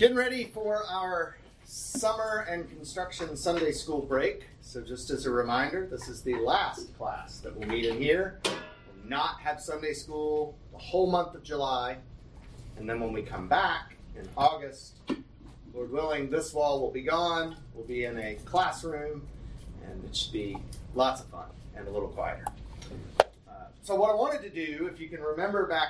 Getting 0.00 0.16
ready 0.16 0.46
for 0.46 0.82
our 0.88 1.36
summer 1.62 2.46
and 2.48 2.66
construction 2.70 3.36
Sunday 3.36 3.70
school 3.70 4.00
break. 4.00 4.46
So, 4.62 4.80
just 4.80 5.10
as 5.10 5.26
a 5.26 5.30
reminder, 5.30 5.86
this 5.86 6.08
is 6.08 6.22
the 6.22 6.36
last 6.36 6.96
class 6.96 7.40
that 7.40 7.54
we'll 7.54 7.68
meet 7.68 7.84
in 7.84 8.00
here. 8.00 8.40
We'll 8.46 8.54
not 9.04 9.40
have 9.40 9.60
Sunday 9.60 9.92
school 9.92 10.56
the 10.72 10.78
whole 10.78 11.10
month 11.10 11.34
of 11.34 11.42
July. 11.42 11.98
And 12.78 12.88
then 12.88 12.98
when 12.98 13.12
we 13.12 13.20
come 13.20 13.46
back 13.46 13.94
in 14.18 14.26
August, 14.38 14.94
Lord 15.74 15.92
willing, 15.92 16.30
this 16.30 16.54
wall 16.54 16.80
will 16.80 16.90
be 16.90 17.02
gone. 17.02 17.56
We'll 17.74 17.86
be 17.86 18.06
in 18.06 18.18
a 18.18 18.36
classroom, 18.46 19.28
and 19.84 20.02
it 20.02 20.16
should 20.16 20.32
be 20.32 20.56
lots 20.94 21.20
of 21.20 21.26
fun 21.26 21.50
and 21.76 21.86
a 21.86 21.90
little 21.90 22.08
quieter. 22.08 22.46
Uh, 23.46 23.52
so, 23.82 23.96
what 23.96 24.10
I 24.10 24.14
wanted 24.14 24.40
to 24.40 24.48
do, 24.48 24.88
if 24.90 24.98
you 24.98 25.10
can 25.10 25.20
remember 25.20 25.66
back 25.66 25.88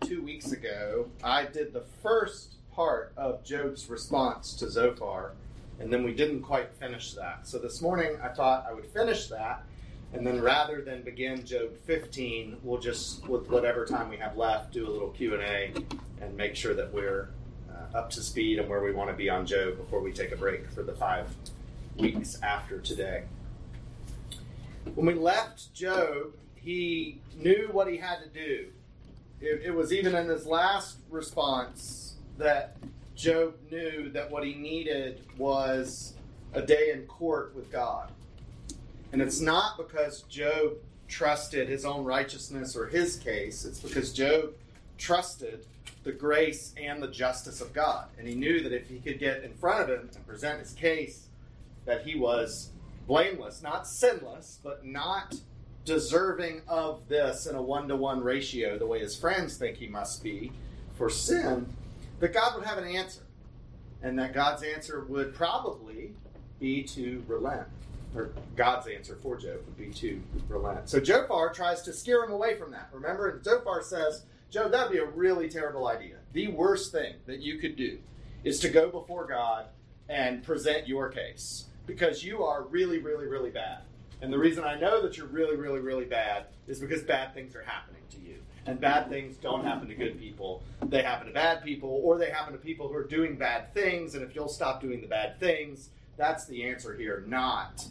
two 0.00 0.20
weeks 0.20 0.50
ago, 0.50 1.06
I 1.22 1.44
did 1.44 1.72
the 1.72 1.84
first 2.02 2.56
part 2.74 3.12
of 3.16 3.44
Job's 3.44 3.88
response 3.88 4.54
to 4.54 4.70
Zophar, 4.70 5.32
and 5.78 5.92
then 5.92 6.04
we 6.04 6.12
didn't 6.12 6.42
quite 6.42 6.74
finish 6.74 7.14
that. 7.14 7.46
So 7.46 7.58
this 7.58 7.80
morning 7.82 8.16
I 8.22 8.28
thought 8.28 8.66
I 8.68 8.72
would 8.72 8.86
finish 8.86 9.28
that, 9.28 9.64
and 10.12 10.26
then 10.26 10.40
rather 10.40 10.82
than 10.82 11.02
begin 11.02 11.44
Job 11.44 11.76
15, 11.86 12.58
we'll 12.62 12.80
just, 12.80 13.26
with 13.28 13.48
whatever 13.48 13.84
time 13.84 14.08
we 14.08 14.16
have 14.18 14.36
left, 14.36 14.72
do 14.72 14.86
a 14.86 14.90
little 14.90 15.10
Q 15.10 15.34
and 15.34 15.42
A, 15.42 15.74
and 16.20 16.36
make 16.36 16.54
sure 16.54 16.74
that 16.74 16.92
we're 16.92 17.30
uh, 17.70 17.98
up 17.98 18.10
to 18.10 18.22
speed 18.22 18.58
and 18.58 18.68
where 18.68 18.82
we 18.82 18.92
want 18.92 19.10
to 19.10 19.16
be 19.16 19.28
on 19.28 19.46
Job 19.46 19.76
before 19.76 20.00
we 20.00 20.12
take 20.12 20.32
a 20.32 20.36
break 20.36 20.70
for 20.70 20.82
the 20.82 20.92
five 20.92 21.26
weeks 21.96 22.38
after 22.42 22.78
today. 22.78 23.24
When 24.94 25.06
we 25.06 25.14
left 25.14 25.72
Job, 25.74 26.34
he 26.54 27.20
knew 27.36 27.68
what 27.72 27.88
he 27.88 27.96
had 27.96 28.18
to 28.22 28.28
do. 28.28 28.68
It, 29.40 29.62
it 29.64 29.74
was 29.74 29.92
even 29.92 30.14
in 30.14 30.28
his 30.28 30.46
last 30.46 30.98
response 31.10 32.01
that 32.42 32.76
Job 33.14 33.54
knew 33.70 34.10
that 34.10 34.30
what 34.30 34.44
he 34.44 34.54
needed 34.54 35.22
was 35.36 36.14
a 36.54 36.62
day 36.62 36.90
in 36.92 37.06
court 37.06 37.54
with 37.54 37.70
God. 37.70 38.10
And 39.12 39.20
it's 39.20 39.40
not 39.40 39.76
because 39.76 40.22
Job 40.22 40.74
trusted 41.08 41.68
his 41.68 41.84
own 41.84 42.04
righteousness 42.04 42.74
or 42.74 42.86
his 42.86 43.16
case, 43.16 43.64
it's 43.64 43.80
because 43.80 44.12
Job 44.12 44.54
trusted 44.96 45.66
the 46.04 46.12
grace 46.12 46.74
and 46.82 47.02
the 47.02 47.08
justice 47.08 47.60
of 47.60 47.72
God. 47.72 48.06
And 48.18 48.26
he 48.26 48.34
knew 48.34 48.62
that 48.62 48.72
if 48.72 48.88
he 48.88 48.98
could 48.98 49.18
get 49.18 49.44
in 49.44 49.52
front 49.54 49.82
of 49.82 49.88
him 49.88 50.10
and 50.14 50.26
present 50.26 50.60
his 50.60 50.72
case, 50.72 51.28
that 51.84 52.06
he 52.06 52.18
was 52.18 52.70
blameless, 53.06 53.62
not 53.62 53.86
sinless, 53.86 54.58
but 54.62 54.84
not 54.84 55.36
deserving 55.84 56.62
of 56.68 57.08
this 57.08 57.46
in 57.46 57.56
a 57.56 57.62
one 57.62 57.88
to 57.88 57.96
one 57.96 58.22
ratio 58.22 58.78
the 58.78 58.86
way 58.86 59.00
his 59.00 59.16
friends 59.16 59.56
think 59.56 59.76
he 59.76 59.88
must 59.88 60.22
be 60.22 60.52
for 60.94 61.10
sin, 61.10 61.66
that 62.22 62.32
God 62.32 62.54
would 62.54 62.64
have 62.64 62.78
an 62.78 62.86
answer. 62.86 63.22
And 64.00 64.16
that 64.20 64.32
God's 64.32 64.62
answer 64.62 65.04
would 65.08 65.34
probably 65.34 66.12
be 66.60 66.84
to 66.84 67.22
relent. 67.26 67.66
Or 68.14 68.30
God's 68.54 68.86
answer 68.86 69.16
for 69.20 69.36
Job 69.36 69.56
would 69.66 69.76
be 69.76 69.92
to 69.94 70.22
relent. 70.48 70.88
So 70.88 71.02
Zophar 71.02 71.52
tries 71.52 71.82
to 71.82 71.92
scare 71.92 72.22
him 72.22 72.30
away 72.30 72.54
from 72.54 72.70
that. 72.70 72.90
Remember, 72.92 73.28
And 73.28 73.44
Zophar 73.44 73.82
says, 73.82 74.24
Job, 74.50 74.70
that 74.70 74.88
would 74.88 74.92
be 74.92 75.00
a 75.00 75.06
really 75.06 75.48
terrible 75.48 75.88
idea. 75.88 76.18
The 76.32 76.46
worst 76.48 76.92
thing 76.92 77.14
that 77.26 77.40
you 77.40 77.58
could 77.58 77.74
do 77.74 77.98
is 78.44 78.60
to 78.60 78.68
go 78.68 78.88
before 78.88 79.26
God 79.26 79.66
and 80.08 80.44
present 80.44 80.86
your 80.86 81.08
case 81.08 81.66
because 81.86 82.22
you 82.22 82.44
are 82.44 82.62
really, 82.62 82.98
really, 82.98 83.26
really 83.26 83.50
bad. 83.50 83.78
And 84.20 84.32
the 84.32 84.38
reason 84.38 84.62
I 84.62 84.78
know 84.78 85.02
that 85.02 85.16
you're 85.16 85.26
really, 85.26 85.56
really, 85.56 85.80
really 85.80 86.04
bad 86.04 86.46
is 86.68 86.78
because 86.78 87.02
bad 87.02 87.34
things 87.34 87.56
are 87.56 87.64
happening 87.64 88.02
to 88.10 88.20
you. 88.20 88.41
And 88.66 88.80
bad 88.80 89.08
things 89.08 89.36
don't 89.36 89.64
happen 89.64 89.88
to 89.88 89.94
good 89.94 90.18
people. 90.20 90.62
They 90.84 91.02
happen 91.02 91.26
to 91.26 91.32
bad 91.32 91.64
people, 91.64 92.00
or 92.04 92.16
they 92.16 92.30
happen 92.30 92.52
to 92.52 92.58
people 92.58 92.88
who 92.88 92.94
are 92.94 93.06
doing 93.06 93.36
bad 93.36 93.74
things. 93.74 94.14
And 94.14 94.22
if 94.22 94.34
you'll 94.34 94.48
stop 94.48 94.80
doing 94.80 95.00
the 95.00 95.08
bad 95.08 95.40
things, 95.40 95.90
that's 96.16 96.46
the 96.46 96.64
answer 96.64 96.94
here, 96.94 97.24
not 97.26 97.84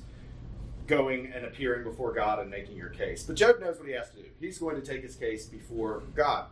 going 0.88 1.32
and 1.34 1.46
appearing 1.46 1.84
before 1.84 2.14
God 2.14 2.40
and 2.40 2.50
making 2.50 2.78
your 2.78 2.90
case. 2.90 3.24
But 3.24 3.36
Job 3.36 3.60
knows 3.60 3.78
what 3.78 3.88
he 3.88 3.94
has 3.94 4.10
to 4.12 4.18
do. 4.18 4.26
He's 4.40 4.60
going 4.60 4.80
to 4.80 4.86
take 4.86 5.04
his 5.04 5.16
case 5.16 5.46
before 5.46 6.04
God. 6.16 6.46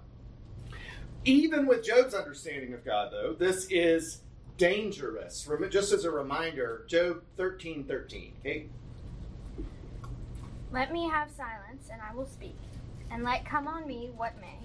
Even 1.26 1.66
with 1.66 1.84
Job's 1.84 2.14
understanding 2.14 2.74
of 2.74 2.84
God, 2.86 3.12
though, 3.12 3.34
this 3.34 3.68
is 3.70 4.22
dangerous. 4.58 5.48
Just 5.70 5.92
as 5.92 6.06
a 6.06 6.12
reminder, 6.12 6.84
Job 6.88 7.24
13 7.38 7.84
13. 7.86 8.34
Okay? 8.40 8.66
Let 10.72 10.94
me 10.94 11.10
have 11.10 11.30
silence, 11.32 11.90
and 11.92 12.02
I 12.02 12.14
will 12.14 12.28
speak 12.28 12.56
and 13.12 13.24
let 13.24 13.46
come 13.46 13.68
on 13.68 13.88
me 13.88 14.12
what 14.16 14.40
may. 14.40 14.58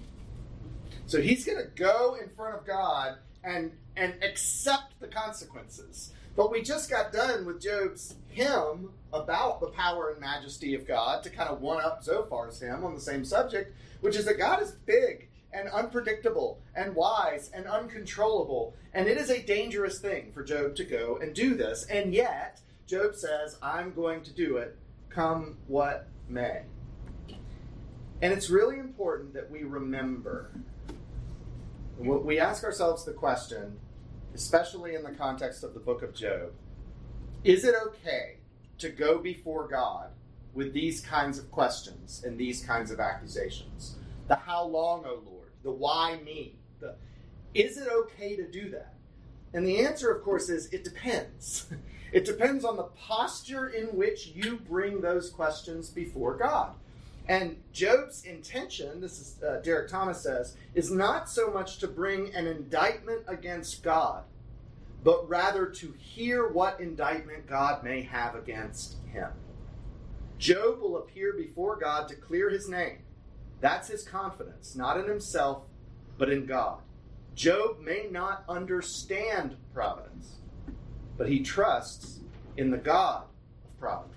So 1.07 1.21
he's 1.21 1.45
going 1.45 1.57
to 1.57 1.69
go 1.75 2.17
in 2.21 2.29
front 2.29 2.55
of 2.55 2.65
God 2.65 3.17
and 3.43 3.71
and 3.95 4.13
accept 4.23 4.99
the 4.99 5.07
consequences. 5.07 6.11
But 6.35 6.51
we 6.51 6.61
just 6.61 6.89
got 6.89 7.13
done 7.13 7.45
with 7.45 7.61
Job's 7.61 8.15
hymn 8.27 8.89
about 9.13 9.61
the 9.61 9.67
power 9.67 10.11
and 10.11 10.19
majesty 10.19 10.75
of 10.75 10.85
God 10.85 11.23
to 11.23 11.29
kind 11.29 11.49
of 11.49 11.61
one 11.61 11.81
up 11.81 12.03
Zophar's 12.03 12.59
hymn 12.59 12.83
on 12.83 12.93
the 12.93 12.99
same 12.99 13.23
subject, 13.23 13.73
which 14.01 14.17
is 14.17 14.25
that 14.25 14.37
God 14.37 14.61
is 14.61 14.71
big 14.71 15.29
and 15.53 15.69
unpredictable 15.69 16.59
and 16.75 16.93
wise 16.93 17.49
and 17.53 17.65
uncontrollable. 17.65 18.75
And 18.93 19.07
it 19.07 19.17
is 19.17 19.29
a 19.29 19.41
dangerous 19.41 19.99
thing 19.99 20.31
for 20.33 20.43
Job 20.43 20.75
to 20.75 20.83
go 20.83 21.17
and 21.21 21.33
do 21.33 21.55
this. 21.55 21.85
And 21.85 22.13
yet, 22.13 22.59
Job 22.85 23.15
says, 23.15 23.57
I'm 23.61 23.93
going 23.93 24.21
to 24.23 24.33
do 24.33 24.57
it, 24.57 24.77
come 25.09 25.57
what 25.67 26.09
may. 26.27 26.63
And 28.21 28.33
it's 28.33 28.49
really 28.49 28.79
important 28.79 29.33
that 29.33 29.49
we 29.49 29.63
remember. 29.63 30.51
We 31.97 32.39
ask 32.39 32.63
ourselves 32.63 33.05
the 33.05 33.13
question, 33.13 33.79
especially 34.33 34.95
in 34.95 35.03
the 35.03 35.11
context 35.11 35.63
of 35.63 35.73
the 35.73 35.79
book 35.79 36.01
of 36.01 36.13
Job 36.13 36.51
is 37.45 37.63
it 37.63 37.75
okay 37.85 38.37
to 38.79 38.89
go 38.89 39.19
before 39.19 39.67
God 39.67 40.09
with 40.55 40.73
these 40.73 40.99
kinds 40.99 41.37
of 41.37 41.51
questions 41.51 42.23
and 42.25 42.39
these 42.39 42.65
kinds 42.65 42.89
of 42.89 42.99
accusations? 42.99 43.97
The 44.27 44.35
how 44.35 44.65
long, 44.65 45.05
O 45.05 45.21
Lord? 45.23 45.51
The 45.61 45.69
why 45.69 46.19
me? 46.25 46.55
The 46.79 46.95
is 47.53 47.77
it 47.77 47.87
okay 47.87 48.35
to 48.35 48.49
do 48.49 48.71
that? 48.71 48.95
And 49.53 49.65
the 49.65 49.85
answer, 49.85 50.11
of 50.11 50.23
course, 50.23 50.49
is 50.49 50.65
it 50.73 50.83
depends. 50.83 51.67
It 52.11 52.23
depends 52.23 52.63
on 52.63 52.77
the 52.77 52.83
posture 52.83 53.67
in 53.67 53.87
which 53.87 54.27
you 54.27 54.55
bring 54.55 55.01
those 55.01 55.29
questions 55.29 55.89
before 55.89 56.37
God. 56.37 56.75
And 57.27 57.57
Job's 57.71 58.23
intention, 58.23 59.01
this 59.01 59.19
is 59.19 59.43
uh, 59.43 59.59
Derek 59.63 59.89
Thomas 59.89 60.21
says, 60.21 60.55
is 60.75 60.91
not 60.91 61.29
so 61.29 61.51
much 61.51 61.79
to 61.79 61.87
bring 61.87 62.33
an 62.35 62.45
indictment 62.45 63.23
against 63.27 63.81
God, 63.81 64.23
but 65.03 65.27
rather 65.27 65.65
to 65.67 65.93
hear 65.97 66.47
what 66.47 66.79
indictment 66.79 67.47
God 67.47 67.83
may 67.83 68.03
have 68.03 68.35
against 68.35 68.97
him. 69.11 69.29
Job 70.37 70.79
will 70.79 70.97
appear 70.97 71.33
before 71.33 71.77
God 71.77 72.07
to 72.09 72.15
clear 72.15 72.49
his 72.49 72.69
name. 72.69 72.99
That's 73.59 73.87
his 73.87 74.03
confidence, 74.03 74.75
not 74.75 74.99
in 74.99 75.07
himself, 75.07 75.63
but 76.17 76.29
in 76.29 76.45
God. 76.45 76.79
Job 77.33 77.79
may 77.81 78.07
not 78.11 78.43
understand 78.47 79.55
providence, 79.73 80.35
but 81.17 81.27
he 81.27 81.39
trusts 81.39 82.19
in 82.57 82.69
the 82.69 82.77
God 82.77 83.23
of 83.63 83.79
providence. 83.79 84.14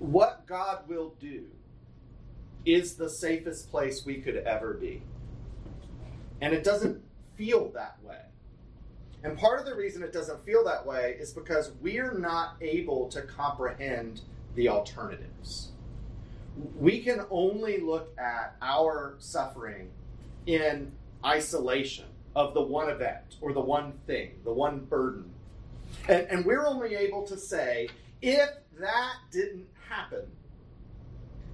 What 0.00 0.46
God 0.46 0.88
will 0.88 1.14
do 1.20 1.44
is 2.64 2.94
the 2.94 3.08
safest 3.08 3.70
place 3.70 4.04
we 4.04 4.16
could 4.16 4.36
ever 4.36 4.74
be. 4.74 5.02
And 6.40 6.52
it 6.52 6.64
doesn't 6.64 7.02
feel 7.36 7.70
that 7.74 7.98
way. 8.02 8.22
And 9.22 9.38
part 9.38 9.60
of 9.60 9.66
the 9.66 9.74
reason 9.74 10.02
it 10.02 10.12
doesn't 10.12 10.44
feel 10.44 10.64
that 10.64 10.84
way 10.84 11.16
is 11.20 11.32
because 11.32 11.72
we're 11.82 12.14
not 12.14 12.56
able 12.62 13.08
to 13.10 13.22
comprehend 13.22 14.22
the 14.54 14.70
alternatives. 14.70 15.72
We 16.78 17.00
can 17.02 17.26
only 17.30 17.80
look 17.80 18.18
at 18.18 18.56
our 18.62 19.16
suffering 19.18 19.90
in 20.46 20.92
isolation 21.24 22.06
of 22.34 22.54
the 22.54 22.62
one 22.62 22.88
event 22.88 23.36
or 23.42 23.52
the 23.52 23.60
one 23.60 23.92
thing, 24.06 24.32
the 24.44 24.52
one 24.52 24.80
burden. 24.80 25.30
And, 26.08 26.26
and 26.30 26.44
we're 26.46 26.66
only 26.66 26.94
able 26.94 27.26
to 27.26 27.36
say, 27.36 27.88
if 28.22 28.48
that 28.78 29.14
didn't 29.30 29.66
happen. 29.90 30.22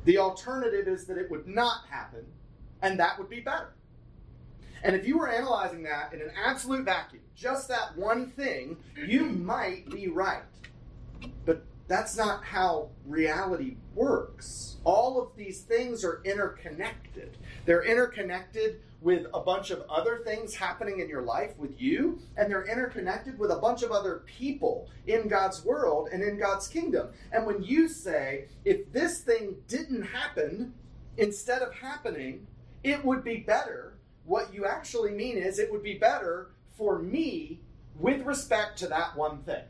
The 0.04 0.18
alternative 0.18 0.86
is 0.86 1.06
that 1.06 1.18
it 1.18 1.30
would 1.30 1.48
not 1.48 1.86
happen, 1.90 2.26
and 2.82 3.00
that 3.00 3.18
would 3.18 3.28
be 3.28 3.40
better. 3.40 3.72
And 4.84 4.94
if 4.94 5.06
you 5.06 5.18
were 5.18 5.28
analyzing 5.28 5.82
that 5.84 6.12
in 6.12 6.20
an 6.20 6.30
absolute 6.44 6.84
vacuum, 6.84 7.22
just 7.34 7.66
that 7.68 7.96
one 7.96 8.30
thing, 8.30 8.76
you 8.94 9.24
might 9.24 9.90
be 9.90 10.08
right. 10.08 10.42
But 11.44 11.64
that's 11.88 12.16
not 12.16 12.44
how 12.44 12.90
reality 13.06 13.76
works. 13.94 14.76
All 14.84 15.20
of 15.20 15.36
these 15.36 15.62
things 15.62 16.04
are 16.04 16.20
interconnected. 16.24 17.36
They're 17.64 17.84
interconnected 17.84 18.80
with 19.00 19.26
a 19.34 19.40
bunch 19.40 19.70
of 19.70 19.82
other 19.88 20.22
things 20.24 20.54
happening 20.54 21.00
in 21.00 21.08
your 21.08 21.22
life 21.22 21.56
with 21.58 21.80
you, 21.80 22.18
and 22.36 22.50
they're 22.50 22.66
interconnected 22.66 23.38
with 23.38 23.50
a 23.50 23.56
bunch 23.56 23.82
of 23.82 23.92
other 23.92 24.22
people 24.26 24.88
in 25.06 25.28
God's 25.28 25.64
world 25.64 26.08
and 26.12 26.22
in 26.22 26.38
God's 26.38 26.66
kingdom. 26.66 27.08
And 27.30 27.46
when 27.46 27.62
you 27.62 27.88
say, 27.88 28.46
if 28.64 28.92
this 28.92 29.20
thing 29.20 29.56
didn't 29.68 30.02
happen, 30.02 30.74
instead 31.18 31.62
of 31.62 31.72
happening, 31.74 32.46
it 32.82 33.04
would 33.04 33.22
be 33.22 33.38
better, 33.38 33.94
what 34.24 34.52
you 34.52 34.64
actually 34.66 35.12
mean 35.12 35.36
is 35.36 35.58
it 35.58 35.70
would 35.70 35.82
be 35.82 35.98
better 35.98 36.50
for 36.76 36.98
me 36.98 37.60
with 37.98 38.22
respect 38.22 38.78
to 38.78 38.86
that 38.88 39.16
one 39.16 39.38
thing. 39.42 39.64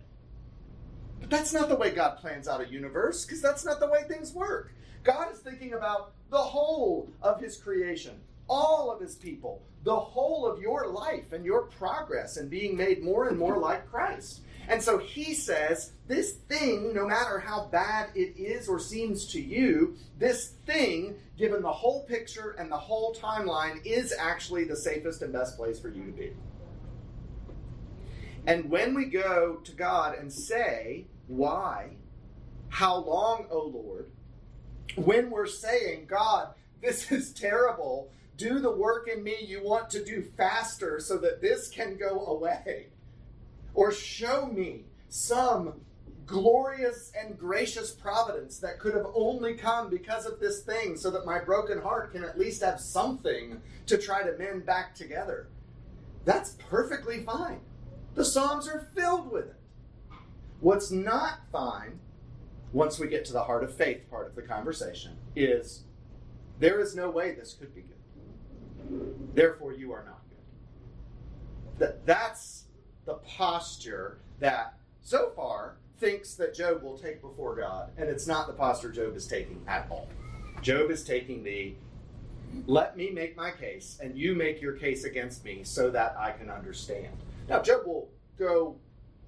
But 1.21 1.31
that's 1.31 1.53
not 1.53 1.69
the 1.69 1.77
way 1.77 1.91
God 1.91 2.19
plans 2.19 2.49
out 2.49 2.61
a 2.61 2.69
universe, 2.69 3.25
because 3.25 3.43
that's 3.43 3.65
not 3.65 3.81
the 3.81 3.89
way 3.89 4.03
things 4.05 4.33
work. 4.33 4.73
God 5.03 5.33
is 5.33 5.39
thinking 5.39 5.73
about 5.73 6.13
the 6.31 6.37
whole 6.37 7.09
of 7.23 7.41
His 7.41 7.57
creation, 7.57 8.21
all 8.49 8.91
of 8.91 9.01
His 9.01 9.15
people, 9.15 9.63
the 9.85 9.97
whole 9.97 10.47
of 10.47 10.61
your 10.61 10.89
life 10.89 11.33
and 11.33 11.45
your 11.45 11.63
progress 11.63 12.37
and 12.37 12.51
being 12.51 12.77
made 12.77 13.03
more 13.03 13.29
and 13.29 13.39
more 13.39 13.59
like 13.59 13.89
Christ. 13.91 14.41
And 14.69 14.83
so 14.83 14.99
He 14.99 15.33
says, 15.33 15.93
this 16.09 16.33
thing, 16.49 16.93
no 16.93 17.07
matter 17.07 17.39
how 17.39 17.69
bad 17.71 18.11
it 18.17 18.37
is 18.37 18.69
or 18.69 18.81
seems 18.81 19.27
to 19.29 19.41
you, 19.41 19.97
this 20.19 20.55
thing, 20.67 21.15
given 21.39 21.63
the 21.63 21.73
whole 21.73 22.03
picture 22.05 22.57
and 22.59 22.71
the 22.71 22.77
whole 22.77 23.15
timeline, 23.15 23.85
is 23.85 24.13
actually 24.19 24.65
the 24.65 24.77
safest 24.77 25.23
and 25.23 25.33
best 25.33 25.57
place 25.57 25.79
for 25.79 25.89
you 25.89 26.05
to 26.05 26.13
be. 26.13 26.33
And 28.47 28.71
when 28.71 28.95
we 28.95 29.07
go 29.07 29.57
to 29.65 29.73
God 29.73 30.17
and 30.17 30.33
say, 30.33 31.07
Why? 31.27 31.97
How 32.69 32.97
long, 32.97 33.47
O 33.51 33.63
Lord? 33.63 34.11
When 34.97 35.31
we're 35.31 35.47
saying, 35.47 36.07
God, 36.07 36.55
this 36.81 37.11
is 37.13 37.33
terrible, 37.33 38.11
do 38.37 38.61
the 38.61 38.71
work 38.71 39.09
in 39.09 39.23
me 39.23 39.37
you 39.41 39.63
want 39.63 39.91
to 39.91 40.05
do 40.05 40.23
faster 40.37 41.01
so 41.01 41.17
that 41.19 41.41
this 41.41 41.69
can 41.69 41.97
go 41.97 42.27
away. 42.27 42.89
Or 43.75 43.93
show 43.93 44.47
me 44.47 44.85
some 45.09 45.81
glorious 46.27 47.13
and 47.19 47.39
gracious 47.39 47.93
providence 47.93 48.59
that 48.59 48.81
could 48.81 48.95
have 48.95 49.07
only 49.15 49.55
come 49.55 49.89
because 49.89 50.27
of 50.27 50.41
this 50.41 50.63
thing 50.63 50.97
so 50.97 51.11
that 51.11 51.25
my 51.25 51.39
broken 51.39 51.81
heart 51.81 52.13
can 52.13 52.25
at 52.25 52.39
least 52.39 52.63
have 52.63 52.81
something 52.81 53.61
to 53.87 53.97
try 53.97 54.23
to 54.23 54.37
mend 54.37 54.67
back 54.67 54.95
together. 54.95 55.49
That's 56.25 56.57
perfectly 56.69 57.21
fine. 57.21 57.61
The 58.17 58.25
Psalms 58.25 58.67
are 58.67 58.89
filled 58.95 59.31
with 59.31 59.45
it. 59.45 59.57
What's 60.61 60.91
not 60.91 61.41
fine, 61.53 62.01
once 62.73 62.99
we 62.99 63.09
get 63.09 63.27
to 63.27 63.33
the 63.35 63.45
heart 63.45 63.63
of 63.63 63.75
faith 63.75 64.09
part 64.11 64.27
of 64.27 64.35
the 64.35 64.43
conversation, 64.43 65.19
is 65.37 65.85
there 66.59 66.81
is 66.81 66.97
no 66.97 67.11
way 67.11 67.33
this 67.33 67.53
could 67.53 67.75
be 67.75 67.83
good. 67.83 69.35
Therefore, 69.35 69.75
you 69.75 69.93
are 69.93 70.03
not 70.05 70.23
good. 70.31 71.79
That, 71.79 72.07
that's 72.07 72.65
the 73.05 73.15
posture 73.15 74.19
that, 74.41 74.79
Zophar, 75.05 75.77
thinks 75.99 76.35
that 76.37 76.55
Job 76.55 76.83
will 76.83 76.97
take 76.97 77.21
before 77.21 77.55
God, 77.55 77.91
and 77.99 78.09
it's 78.09 78.27
not 78.27 78.47
the 78.47 78.55
posture 78.55 78.91
Job 78.91 79.15
is 79.15 79.27
taking 79.27 79.63
at 79.69 79.87
all. 79.91 80.09
Job 80.63 80.91
is 80.91 81.05
taking 81.05 81.45
the 81.45 81.75
let 82.67 82.97
me 82.97 83.11
make 83.11 83.37
my 83.37 83.51
case, 83.51 83.99
and 84.03 84.17
you 84.17 84.35
make 84.35 84.63
your 84.63 84.73
case 84.73 85.05
against 85.05 85.45
me 85.45 85.61
so 85.65 85.91
that 85.91 86.17
I 86.19 86.33
can 86.33 86.49
understand. 86.49 87.13
Now, 87.49 87.63
Job 87.63 87.87
will 87.87 88.09
go 88.39 88.77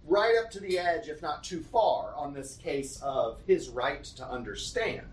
right 0.06 0.34
up 0.42 0.50
to 0.52 0.60
the 0.60 0.78
edge, 0.78 1.08
if 1.08 1.22
not 1.22 1.44
too 1.44 1.62
far, 1.62 2.14
on 2.16 2.32
this 2.32 2.56
case 2.56 3.00
of 3.02 3.40
his 3.46 3.68
right 3.68 4.02
to 4.04 4.28
understand. 4.28 5.06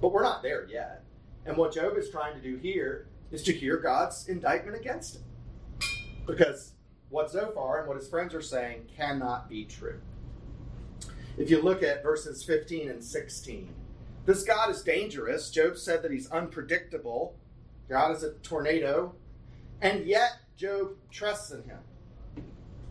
But 0.00 0.12
we're 0.12 0.22
not 0.22 0.42
there 0.42 0.66
yet. 0.68 1.04
And 1.46 1.56
what 1.56 1.74
Job 1.74 1.96
is 1.96 2.10
trying 2.10 2.34
to 2.34 2.40
do 2.40 2.56
here 2.56 3.06
is 3.30 3.42
to 3.44 3.52
hear 3.52 3.76
God's 3.76 4.28
indictment 4.28 4.76
against 4.76 5.16
him. 5.16 5.22
Because 6.26 6.72
what 7.08 7.30
Zophar 7.30 7.80
and 7.80 7.88
what 7.88 7.96
his 7.96 8.08
friends 8.08 8.34
are 8.34 8.42
saying 8.42 8.88
cannot 8.96 9.48
be 9.48 9.64
true. 9.64 10.00
If 11.36 11.50
you 11.50 11.62
look 11.62 11.82
at 11.82 12.02
verses 12.02 12.42
15 12.42 12.90
and 12.90 13.02
16, 13.02 13.68
this 14.26 14.42
God 14.44 14.70
is 14.70 14.82
dangerous. 14.82 15.50
Job 15.50 15.76
said 15.76 16.02
that 16.02 16.10
he's 16.10 16.30
unpredictable. 16.30 17.36
God 17.88 18.14
is 18.14 18.22
a 18.22 18.32
tornado. 18.34 19.14
And 19.80 20.06
yet, 20.06 20.32
Job 20.56 20.90
trusts 21.10 21.50
in 21.50 21.62
him. 21.64 21.78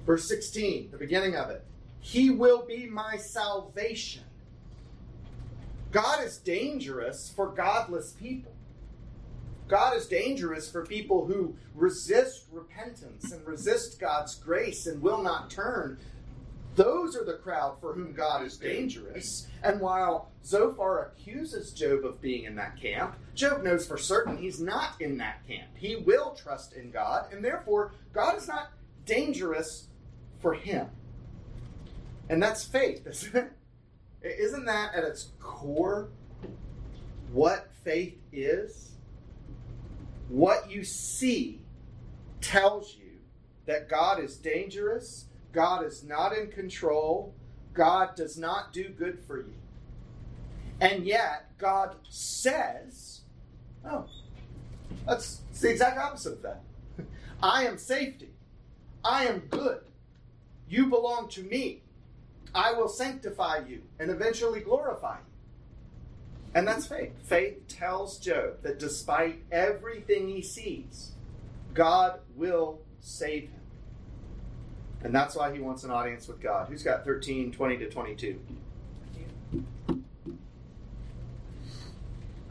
Verse 0.05 0.27
16, 0.27 0.91
the 0.91 0.97
beginning 0.97 1.35
of 1.35 1.49
it. 1.49 1.63
He 1.99 2.29
will 2.29 2.65
be 2.65 2.87
my 2.87 3.17
salvation. 3.17 4.23
God 5.91 6.23
is 6.23 6.37
dangerous 6.37 7.31
for 7.35 7.47
godless 7.47 8.11
people. 8.13 8.53
God 9.67 9.95
is 9.95 10.07
dangerous 10.07 10.69
for 10.69 10.85
people 10.85 11.25
who 11.25 11.55
resist 11.75 12.45
repentance 12.51 13.31
and 13.31 13.45
resist 13.45 13.99
God's 13.99 14.35
grace 14.35 14.87
and 14.87 15.01
will 15.01 15.21
not 15.21 15.51
turn. 15.51 15.99
Those 16.75 17.15
are 17.15 17.25
the 17.25 17.33
crowd 17.33 17.75
for 17.81 17.93
whom 17.93 18.13
God 18.13 18.45
is 18.45 18.57
dangerous. 18.57 19.47
And 19.63 19.79
while 19.79 20.31
Zophar 20.45 21.11
accuses 21.11 21.71
Job 21.71 22.05
of 22.05 22.21
being 22.21 22.45
in 22.45 22.55
that 22.55 22.79
camp, 22.79 23.15
Job 23.35 23.63
knows 23.63 23.85
for 23.85 23.97
certain 23.97 24.37
he's 24.37 24.59
not 24.59 24.93
in 24.99 25.17
that 25.17 25.45
camp. 25.47 25.69
He 25.75 25.97
will 25.97 26.35
trust 26.41 26.73
in 26.73 26.89
God, 26.89 27.31
and 27.31 27.43
therefore, 27.43 27.91
God 28.13 28.37
is 28.37 28.47
not 28.47 28.71
dangerous 29.05 29.88
for 30.41 30.53
him. 30.53 30.87
And 32.29 32.41
that's 32.41 32.63
faith, 32.63 33.05
isn't 33.07 33.35
it? 33.35 33.51
Isn't 34.21 34.65
that 34.65 34.93
at 34.93 35.03
its 35.03 35.29
core 35.39 36.09
what 37.31 37.69
faith 37.83 38.17
is? 38.31 38.91
What 40.27 40.69
you 40.69 40.83
see 40.83 41.61
tells 42.41 42.95
you 42.95 43.17
that 43.65 43.89
God 43.89 44.19
is 44.23 44.37
dangerous, 44.37 45.25
God 45.53 45.85
is 45.85 46.03
not 46.03 46.33
in 46.33 46.47
control, 46.49 47.33
God 47.73 48.15
does 48.15 48.37
not 48.37 48.73
do 48.73 48.89
good 48.89 49.19
for 49.25 49.39
you. 49.39 49.53
And 50.81 51.05
yet, 51.05 51.57
God 51.57 51.95
says, 52.09 53.21
oh, 53.85 54.05
that's 55.05 55.41
the 55.59 55.69
exact 55.69 55.97
opposite 55.97 56.33
of 56.33 56.41
that. 56.43 56.61
I 57.43 57.65
am 57.65 57.77
safety. 57.77 58.29
I 59.03 59.25
am 59.25 59.39
good. 59.49 59.81
You 60.69 60.85
belong 60.85 61.29
to 61.29 61.41
me. 61.41 61.81
I 62.53 62.73
will 62.73 62.87
sanctify 62.87 63.61
you 63.67 63.81
and 63.99 64.11
eventually 64.11 64.59
glorify 64.59 65.17
you. 65.17 65.25
And 66.53 66.67
that's 66.67 66.87
faith. 66.87 67.11
Faith 67.23 67.67
tells 67.67 68.17
Job 68.17 68.61
that 68.63 68.79
despite 68.79 69.43
everything 69.51 70.29
he 70.29 70.41
sees, 70.41 71.11
God 71.73 72.19
will 72.35 72.79
save 73.01 73.43
him. 73.43 73.59
And 75.03 75.13
that's 75.13 75.35
why 75.35 75.53
he 75.53 75.59
wants 75.59 75.83
an 75.83 75.91
audience 75.91 76.27
with 76.27 76.41
God. 76.41 76.67
Who's 76.67 76.83
got 76.83 77.05
13, 77.05 77.51
20 77.51 77.77
to 77.77 77.89
22? 77.89 78.39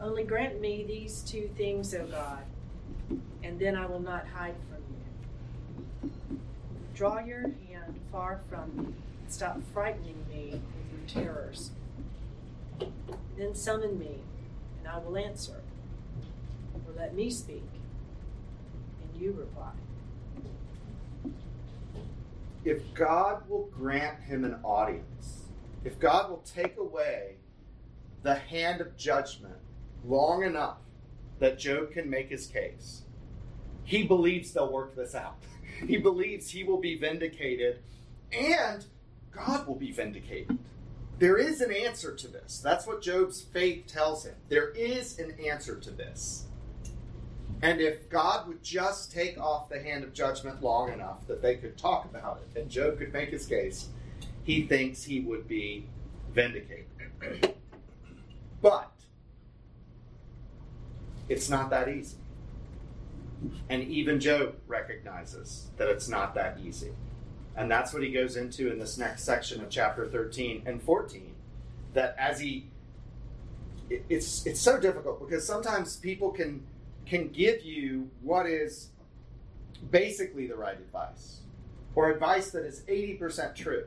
Only 0.01 0.23
grant 0.23 0.61
me 0.61 0.85
these 0.87 1.21
two 1.21 1.49
things, 1.57 1.93
O 1.93 2.05
God, 2.05 2.43
and 3.43 3.59
then 3.59 3.75
I 3.75 3.85
will 3.85 3.99
not 3.99 4.25
hide 4.27 4.55
from 4.69 4.81
you. 6.01 6.09
Draw 6.99 7.19
your 7.19 7.43
hand 7.43 7.97
far 8.11 8.41
from 8.49 8.75
me. 8.75 8.93
Stop 9.29 9.61
frightening 9.73 10.17
me 10.29 10.59
with 10.81 11.15
your 11.15 11.23
terrors. 11.23 11.71
Then 13.37 13.55
summon 13.55 13.97
me, 13.97 14.17
and 14.77 14.85
I 14.85 14.97
will 14.97 15.17
answer. 15.17 15.61
Or 16.73 16.93
let 16.97 17.15
me 17.15 17.29
speak, 17.29 17.63
and 19.01 19.21
you 19.21 19.31
reply. 19.31 19.71
If 22.65 22.93
God 22.93 23.47
will 23.47 23.69
grant 23.73 24.19
him 24.23 24.43
an 24.43 24.59
audience, 24.61 25.43
if 25.85 25.97
God 25.99 26.29
will 26.29 26.43
take 26.53 26.75
away 26.75 27.35
the 28.23 28.35
hand 28.35 28.81
of 28.81 28.97
judgment 28.97 29.55
long 30.05 30.43
enough 30.43 30.79
that 31.39 31.59
Job 31.59 31.93
can 31.93 32.09
make 32.09 32.27
his 32.29 32.45
case, 32.47 33.03
he 33.85 34.03
believes 34.03 34.51
they'll 34.51 34.69
work 34.69 34.97
this 34.97 35.15
out. 35.15 35.37
He 35.87 35.97
believes 35.97 36.49
he 36.49 36.63
will 36.63 36.79
be 36.79 36.95
vindicated 36.95 37.79
and 38.31 38.85
God 39.31 39.67
will 39.67 39.75
be 39.75 39.91
vindicated. 39.91 40.57
There 41.19 41.37
is 41.37 41.61
an 41.61 41.71
answer 41.71 42.15
to 42.15 42.27
this. 42.27 42.59
That's 42.59 42.87
what 42.87 43.01
Job's 43.01 43.41
faith 43.41 43.87
tells 43.87 44.25
him. 44.25 44.35
There 44.47 44.69
is 44.69 45.19
an 45.19 45.35
answer 45.45 45.75
to 45.75 45.91
this. 45.91 46.45
And 47.61 47.81
if 47.81 48.09
God 48.09 48.47
would 48.47 48.63
just 48.63 49.11
take 49.11 49.37
off 49.37 49.67
the 49.67 49.81
hand 49.81 50.03
of 50.03 50.13
judgment 50.13 50.63
long 50.63 50.93
enough 50.93 51.27
that 51.27 51.41
they 51.41 51.55
could 51.55 51.77
talk 51.77 52.05
about 52.05 52.41
it 52.41 52.59
and 52.59 52.69
Job 52.69 52.99
could 52.99 53.11
make 53.11 53.29
his 53.29 53.45
case, 53.45 53.89
he 54.43 54.65
thinks 54.65 55.03
he 55.03 55.19
would 55.19 55.47
be 55.47 55.87
vindicated. 56.33 56.85
But 58.61 58.91
it's 61.29 61.49
not 61.49 61.69
that 61.69 61.87
easy. 61.87 62.17
And 63.69 63.83
even 63.83 64.19
Job 64.19 64.55
recognizes 64.67 65.67
that 65.77 65.87
it's 65.87 66.09
not 66.09 66.35
that 66.35 66.59
easy. 66.59 66.91
And 67.55 67.69
that's 67.69 67.93
what 67.93 68.03
he 68.03 68.11
goes 68.11 68.35
into 68.35 68.71
in 68.71 68.79
this 68.79 68.97
next 68.97 69.23
section 69.23 69.61
of 69.61 69.69
chapter 69.69 70.07
13 70.07 70.63
and 70.65 70.81
14. 70.81 71.33
That 71.93 72.15
as 72.17 72.39
he 72.39 72.67
it, 73.89 74.05
it's 74.09 74.45
it's 74.45 74.61
so 74.61 74.79
difficult 74.79 75.19
because 75.19 75.45
sometimes 75.45 75.97
people 75.97 76.31
can 76.31 76.65
can 77.05 77.29
give 77.29 77.63
you 77.63 78.09
what 78.21 78.45
is 78.45 78.89
basically 79.89 80.47
the 80.47 80.55
right 80.55 80.77
advice 80.77 81.39
or 81.95 82.11
advice 82.11 82.51
that 82.51 82.65
is 82.65 82.81
80% 82.81 83.55
true. 83.55 83.85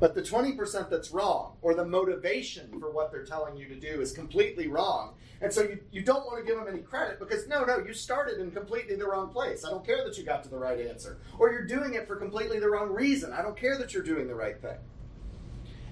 But 0.00 0.14
the 0.14 0.22
20% 0.22 0.90
that's 0.90 1.10
wrong, 1.10 1.56
or 1.60 1.74
the 1.74 1.84
motivation 1.84 2.78
for 2.78 2.90
what 2.90 3.10
they're 3.10 3.24
telling 3.24 3.56
you 3.56 3.66
to 3.66 3.74
do, 3.74 4.00
is 4.00 4.12
completely 4.12 4.68
wrong. 4.68 5.14
And 5.40 5.52
so 5.52 5.62
you, 5.62 5.78
you 5.90 6.02
don't 6.02 6.24
want 6.24 6.38
to 6.38 6.44
give 6.44 6.58
them 6.58 6.72
any 6.72 6.82
credit 6.82 7.18
because 7.18 7.48
no, 7.48 7.64
no, 7.64 7.78
you 7.78 7.92
started 7.92 8.40
in 8.40 8.50
completely 8.52 8.94
the 8.94 9.06
wrong 9.06 9.28
place. 9.28 9.64
I 9.64 9.70
don't 9.70 9.84
care 9.84 10.04
that 10.04 10.16
you 10.16 10.24
got 10.24 10.44
to 10.44 10.48
the 10.48 10.58
right 10.58 10.80
answer. 10.80 11.18
Or 11.38 11.50
you're 11.50 11.66
doing 11.66 11.94
it 11.94 12.06
for 12.06 12.16
completely 12.16 12.60
the 12.60 12.68
wrong 12.68 12.90
reason. 12.90 13.32
I 13.32 13.42
don't 13.42 13.56
care 13.56 13.76
that 13.78 13.92
you're 13.92 14.02
doing 14.02 14.28
the 14.28 14.34
right 14.34 14.60
thing. 14.60 14.78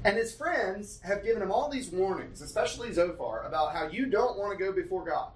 And 0.05 0.17
his 0.17 0.35
friends 0.35 1.01
have 1.03 1.25
given 1.25 1.43
him 1.43 1.51
all 1.51 1.69
these 1.69 1.91
warnings, 1.91 2.41
especially 2.41 2.93
Zophar, 2.93 3.43
about 3.43 3.75
how 3.75 3.89
you 3.89 4.07
don't 4.07 4.39
want 4.39 4.57
to 4.57 4.65
go 4.65 4.73
before 4.73 5.05
God. 5.05 5.31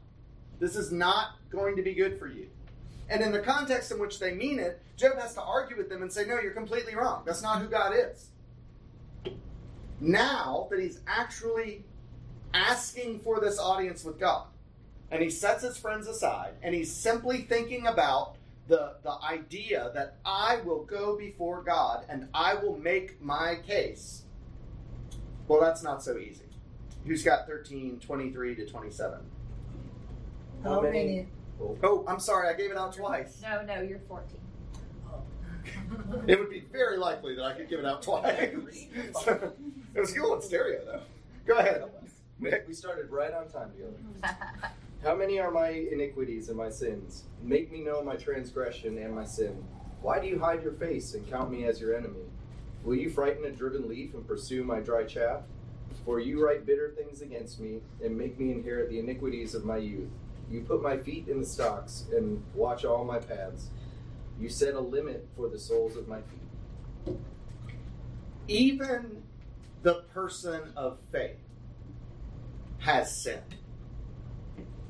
This 0.61 0.77
is 0.77 0.93
not 0.93 1.39
going 1.51 1.75
to 1.77 1.83
be 1.83 1.95
good 1.95 2.19
for 2.19 2.29
you. 2.29 2.49
And 3.09 3.23
in 3.23 3.33
the 3.33 3.41
context 3.41 3.91
in 3.91 3.99
which 3.99 4.21
they 4.21 4.33
mean 4.33 4.61
it, 4.61 4.81
Job 4.97 5.19
has 5.19 5.35
to 5.35 5.43
argue 5.43 5.77
with 5.77 5.89
them 5.89 6.03
and 6.03 6.13
say, 6.13 6.25
No, 6.25 6.39
you're 6.39 6.53
completely 6.53 6.95
wrong. 6.95 7.23
That's 7.27 7.43
not 7.43 7.61
who 7.61 7.67
God 7.67 7.95
is. 7.97 8.30
Now 10.01 10.69
that 10.71 10.81
he's 10.81 11.01
actually 11.07 11.85
asking 12.55 13.21
for 13.21 13.41
this 13.41 13.59
audience 13.59 14.05
with 14.05 14.19
God, 14.19 14.47
and 15.11 15.23
he 15.23 15.31
sets 15.31 15.63
his 15.63 15.77
friends 15.77 16.07
aside, 16.07 16.55
and 16.63 16.75
he's 16.75 16.93
simply 16.93 17.43
thinking 17.43 17.87
about 17.87 18.37
the, 18.69 18.95
the 19.03 19.17
idea 19.23 19.91
that 19.95 20.17
I 20.25 20.61
will 20.65 20.85
go 20.85 21.19
before 21.19 21.63
God 21.63 22.05
and 22.09 22.29
I 22.33 22.55
will 22.55 22.79
make 22.79 23.21
my 23.21 23.57
case 23.67 24.23
well, 25.51 25.61
that's 25.61 25.83
not 25.83 26.01
so 26.01 26.17
easy. 26.17 26.45
Who's 27.05 27.25
got 27.25 27.49
13, 27.49 27.99
23 27.99 28.55
to 28.55 28.67
27? 28.67 29.19
How 30.63 30.81
many? 30.81 31.27
Oh, 31.83 32.05
I'm 32.07 32.21
sorry, 32.21 32.49
I 32.49 32.53
gave 32.53 32.71
it 32.71 32.77
out 32.77 32.95
twice. 32.95 33.43
No, 33.43 33.61
no, 33.65 33.83
you're 33.83 33.99
14. 34.07 34.39
It 36.27 36.39
would 36.39 36.51
be 36.51 36.65
very 36.73 36.97
likely 36.97 37.35
that 37.37 37.45
I 37.45 37.53
could 37.55 37.69
give 37.69 37.81
it 37.81 37.87
out 37.87 38.03
twice. 38.03 38.27
it 38.95 40.01
was 40.01 40.13
cool 40.13 40.35
in 40.35 40.43
stereo, 40.43 40.85
though. 40.85 41.03
Go 41.47 41.59
ahead. 41.59 41.85
Nick. 42.39 42.65
We 42.67 42.75
started 42.75 43.11
right 43.11 43.33
on 43.33 43.49
time 43.49 43.71
together. 43.73 43.97
How 45.03 45.15
many 45.15 45.39
are 45.41 45.51
my 45.51 45.69
iniquities 45.69 46.49
and 46.49 46.59
my 46.59 46.71
sins? 46.71 47.25
Make 47.43 47.73
me 47.73 47.81
know 47.83 48.03
my 48.03 48.17
transgression 48.17 48.99
and 48.99 49.15
my 49.15 49.25
sin. 49.25 49.65
Why 50.03 50.19
do 50.19 50.27
you 50.27 50.39
hide 50.39 50.63
your 50.63 50.73
face 50.73 51.15
and 51.15 51.29
count 51.29 51.51
me 51.51 51.65
as 51.65 51.81
your 51.81 51.95
enemy? 51.95 52.25
Will 52.85 52.97
you 52.97 53.11
frighten 53.11 53.45
a 53.45 53.51
driven 53.51 53.89
leaf 53.89 54.15
and 54.15 54.27
pursue 54.27 54.65
my 54.65 54.81
dry 54.81 55.05
chaff? 55.05 55.43
For 56.05 56.19
you 56.19 56.45
write 56.45 56.65
bitter 56.65 56.91
things 56.97 57.21
against 57.21 57.61
me 57.61 57.81
and 58.03 58.17
make 58.17 58.39
me 58.39 58.53
inherit 58.53 58.89
the 58.89 58.99
iniquities 58.99 59.55
of 59.55 59.65
my 59.65 59.77
youth. 59.77 60.09
You 60.51 60.63
put 60.63 60.83
my 60.83 60.97
feet 60.97 61.29
in 61.29 61.41
the 61.41 61.47
stocks 61.47 62.07
and 62.13 62.43
watch 62.55 62.85
all 62.85 63.05
my 63.05 63.19
paths. 63.19 63.69
You 64.41 64.49
set 64.49 64.75
a 64.75 64.81
limit 64.81 65.29
for 65.37 65.49
the 65.49 65.59
soles 65.59 65.97
of 65.97 66.09
my 66.09 66.21
feet. 66.23 67.17
Even 68.49 69.23
the 69.83 70.03
person 70.15 70.73
of 70.75 70.99
faith 71.13 71.37
has 72.79 73.15
sinned. 73.15 73.57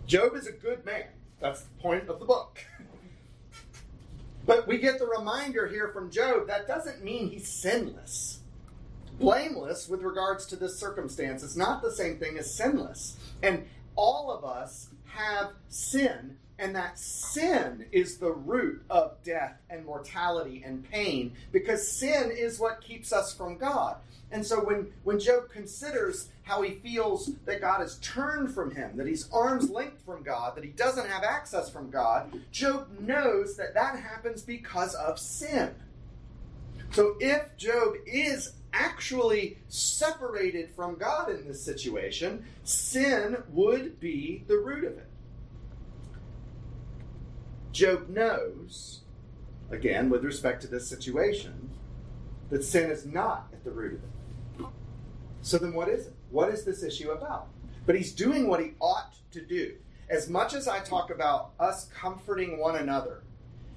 Job 0.07 0.37
is 0.37 0.47
a 0.47 0.53
good 0.53 0.85
man. 0.85 1.07
That's 1.41 1.63
the 1.63 1.83
point 1.83 2.09
of 2.09 2.21
the 2.21 2.25
book. 2.25 2.65
But 4.47 4.67
we 4.67 4.79
get 4.79 4.99
the 4.99 5.07
reminder 5.07 5.69
here 5.69 5.89
from 5.89 6.11
Job 6.11 6.49
that 6.49 6.67
doesn't 6.67 7.05
mean 7.05 7.29
he's 7.29 7.47
sinless. 7.47 8.41
Blameless 9.19 9.87
with 9.89 10.03
regards 10.03 10.47
to 10.47 10.57
this 10.57 10.77
circumstance 10.77 11.43
is 11.43 11.57
not 11.57 11.83
the 11.83 11.93
same 11.93 12.19
thing 12.19 12.39
as 12.39 12.53
sinless. 12.53 13.17
And 13.43 13.67
all 13.95 14.33
of 14.33 14.45
us 14.45 14.89
have 15.05 15.53
sin, 15.69 16.39
and 16.61 16.77
that 16.77 16.99
sin 16.99 17.87
is 17.91 18.19
the 18.19 18.31
root 18.31 18.83
of 18.91 19.21
death 19.25 19.59
and 19.71 19.85
mortality 19.85 20.63
and 20.65 20.89
pain 20.89 21.33
because 21.51 21.91
sin 21.91 22.31
is 22.31 22.61
what 22.61 22.83
keeps 22.83 23.13
us 23.13 23.35
from 23.35 23.57
God. 23.57 23.97
And 24.31 24.47
so 24.47 24.63
when, 24.63 24.93
when 25.03 25.19
Job 25.19 25.51
considers 25.51 26.29
how 26.43 26.63
he 26.63 26.75
feels 26.75 27.33
that 27.47 27.63
God 27.63 27.81
has 27.81 27.97
turned 27.97 28.55
from 28.55 28.73
him, 28.73 28.97
that 28.97 29.07
he's 29.07 29.29
arm's 29.33 29.71
length 29.71 30.05
from 30.05 30.23
God, 30.23 30.55
that 30.55 30.63
he 30.63 30.71
doesn't 30.71 31.09
have 31.09 31.25
access 31.25 31.71
from 31.71 31.91
God, 31.91 32.31
Job 32.53 32.89
knows 33.01 33.57
that 33.57 33.75
that 33.75 33.99
happens 33.99 34.43
because 34.43 34.95
of 34.95 35.19
sin. 35.19 35.75
So 36.93 37.17
if 37.21 37.57
Job 37.57 37.95
is 38.07 38.53
actually 38.73 39.57
separated 39.69 40.71
from 40.71 40.97
God 40.97 41.31
in 41.31 41.49
this 41.49 41.63
situation, 41.63 42.45
sin 42.65 43.43
would 43.49 43.99
be 43.99 44.45
the 44.47 44.59
root 44.59 44.85
of 44.85 44.99
it. 44.99 45.07
Job 47.73 48.09
knows, 48.09 49.01
again, 49.71 50.11
with 50.11 50.25
respect 50.25 50.63
to 50.63 50.69
this 50.69 50.89
situation, 50.89 51.71
that 52.51 52.65
sin 52.65 52.91
is 52.91 53.07
not 53.07 53.49
at 53.53 53.65
the 53.65 53.71
root 53.71 53.95
of 53.95 54.65
it. 54.65 54.71
So 55.43 55.57
then 55.57 55.73
what 55.73 55.89
is 55.89 56.09
it? 56.09 56.15
What 56.31 56.49
is 56.51 56.65
this 56.65 56.83
issue 56.83 57.11
about? 57.11 57.47
But 57.87 57.97
he's 57.97 58.13
doing 58.13 58.49
what 58.49 58.61
he 58.61 58.73
ought 58.81 59.15
to 59.33 59.41
do. 59.41 59.75
As 60.09 60.29
much 60.29 60.55
as 60.55 60.67
I 60.67 60.81
talk 60.81 61.11
about 61.11 61.53
us 61.61 61.89
comforting 61.95 62.59
one 62.59 62.77
another, 62.77 63.23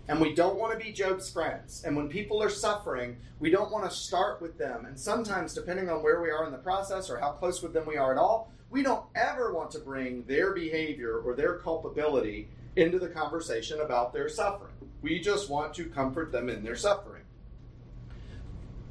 and 0.07 0.19
we 0.19 0.33
don't 0.33 0.59
want 0.59 0.77
to 0.77 0.83
be 0.83 0.91
Job's 0.91 1.29
friends, 1.29 1.83
and 1.85 1.95
when 1.95 2.09
people 2.09 2.41
are 2.43 2.49
suffering, 2.49 3.17
we 3.39 3.49
don't 3.49 3.71
want 3.71 3.89
to 3.89 3.95
start 3.95 4.41
with 4.41 4.57
them. 4.57 4.85
And 4.85 4.99
sometimes, 4.99 5.53
depending 5.53 5.89
on 5.89 6.03
where 6.03 6.21
we 6.21 6.29
are 6.29 6.45
in 6.45 6.51
the 6.51 6.57
process 6.57 7.09
or 7.09 7.19
how 7.19 7.31
close 7.31 7.61
with 7.61 7.73
them 7.73 7.85
we 7.85 7.95
are 7.97 8.11
at 8.11 8.17
all, 8.17 8.51
we 8.69 8.81
don't 8.83 9.05
ever 9.15 9.53
want 9.53 9.71
to 9.71 9.79
bring 9.79 10.23
their 10.23 10.53
behavior 10.53 11.19
or 11.19 11.35
their 11.35 11.59
culpability 11.59 12.49
into 12.75 12.99
the 12.99 13.07
conversation 13.07 13.81
about 13.81 14.13
their 14.13 14.29
suffering. 14.29 14.73
We 15.01 15.19
just 15.19 15.49
want 15.49 15.73
to 15.75 15.85
comfort 15.85 16.31
them 16.31 16.49
in 16.49 16.63
their 16.63 16.75
suffering. 16.75 17.23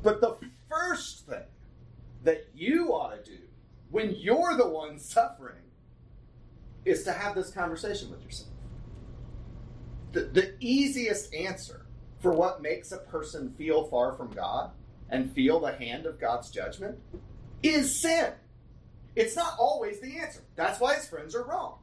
But 0.02 0.20
the 0.20 0.36
first 0.68 1.26
thing 1.26 1.44
that 2.24 2.46
you 2.54 2.88
ought 2.88 3.24
to 3.24 3.30
do 3.30 3.38
when 3.90 4.14
you're 4.16 4.56
the 4.56 4.68
one 4.68 4.98
suffering 4.98 5.56
is 6.84 7.04
to 7.04 7.12
have 7.12 7.34
this 7.34 7.50
conversation 7.50 8.10
with 8.10 8.24
yourself. 8.24 8.50
The, 10.12 10.22
the 10.22 10.54
easiest 10.60 11.32
answer 11.34 11.86
for 12.20 12.32
what 12.32 12.62
makes 12.62 12.92
a 12.92 12.98
person 12.98 13.54
feel 13.56 13.84
far 13.84 14.12
from 14.14 14.30
God 14.32 14.70
and 15.08 15.32
feel 15.32 15.60
the 15.60 15.72
hand 15.72 16.06
of 16.06 16.20
God's 16.20 16.50
judgment 16.50 16.98
is 17.62 18.00
sin. 18.00 18.32
It's 19.14 19.36
not 19.36 19.54
always 19.58 20.00
the 20.00 20.18
answer. 20.18 20.40
That's 20.56 20.80
why 20.80 20.94
his 20.94 21.06
friends 21.06 21.34
are 21.34 21.44
wrong. 21.44 21.78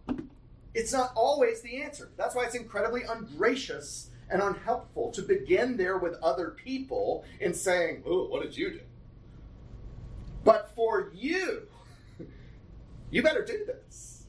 It's 0.74 0.94
not 0.94 1.12
always 1.16 1.62
the 1.62 1.82
answer. 1.82 2.12
That's 2.18 2.36
why 2.36 2.46
it's 2.46 2.56
incredibly 2.56 3.04
ungracious 3.04 4.10
and 4.30 4.42
unhelpful 4.42 5.12
to 5.12 5.22
begin 5.22 5.78
there 5.78 5.98
with 5.98 6.16
other 6.22 6.52
people 6.52 7.26
in 7.40 7.54
saying, 7.54 8.04
Oh, 8.06 8.28
what 8.28 8.44
did 8.44 8.56
you 8.56 8.72
do? 8.72 8.82
But 10.44 10.72
for 10.76 11.12
you, 11.14 11.64
you 13.12 13.24
better 13.24 13.44
do 13.44 13.66
this. 13.66 14.26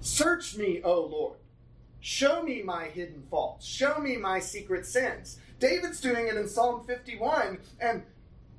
Search 0.00 0.56
me, 0.56 0.80
O 0.82 1.00
Lord. 1.00 1.38
Show 2.00 2.42
me 2.42 2.62
my 2.62 2.84
hidden 2.84 3.24
faults. 3.28 3.66
Show 3.66 3.98
me 3.98 4.16
my 4.16 4.38
secret 4.38 4.86
sins. 4.86 5.38
David's 5.58 6.00
doing 6.00 6.28
it 6.28 6.36
in 6.36 6.46
Psalm 6.46 6.84
51, 6.86 7.58
and 7.80 8.04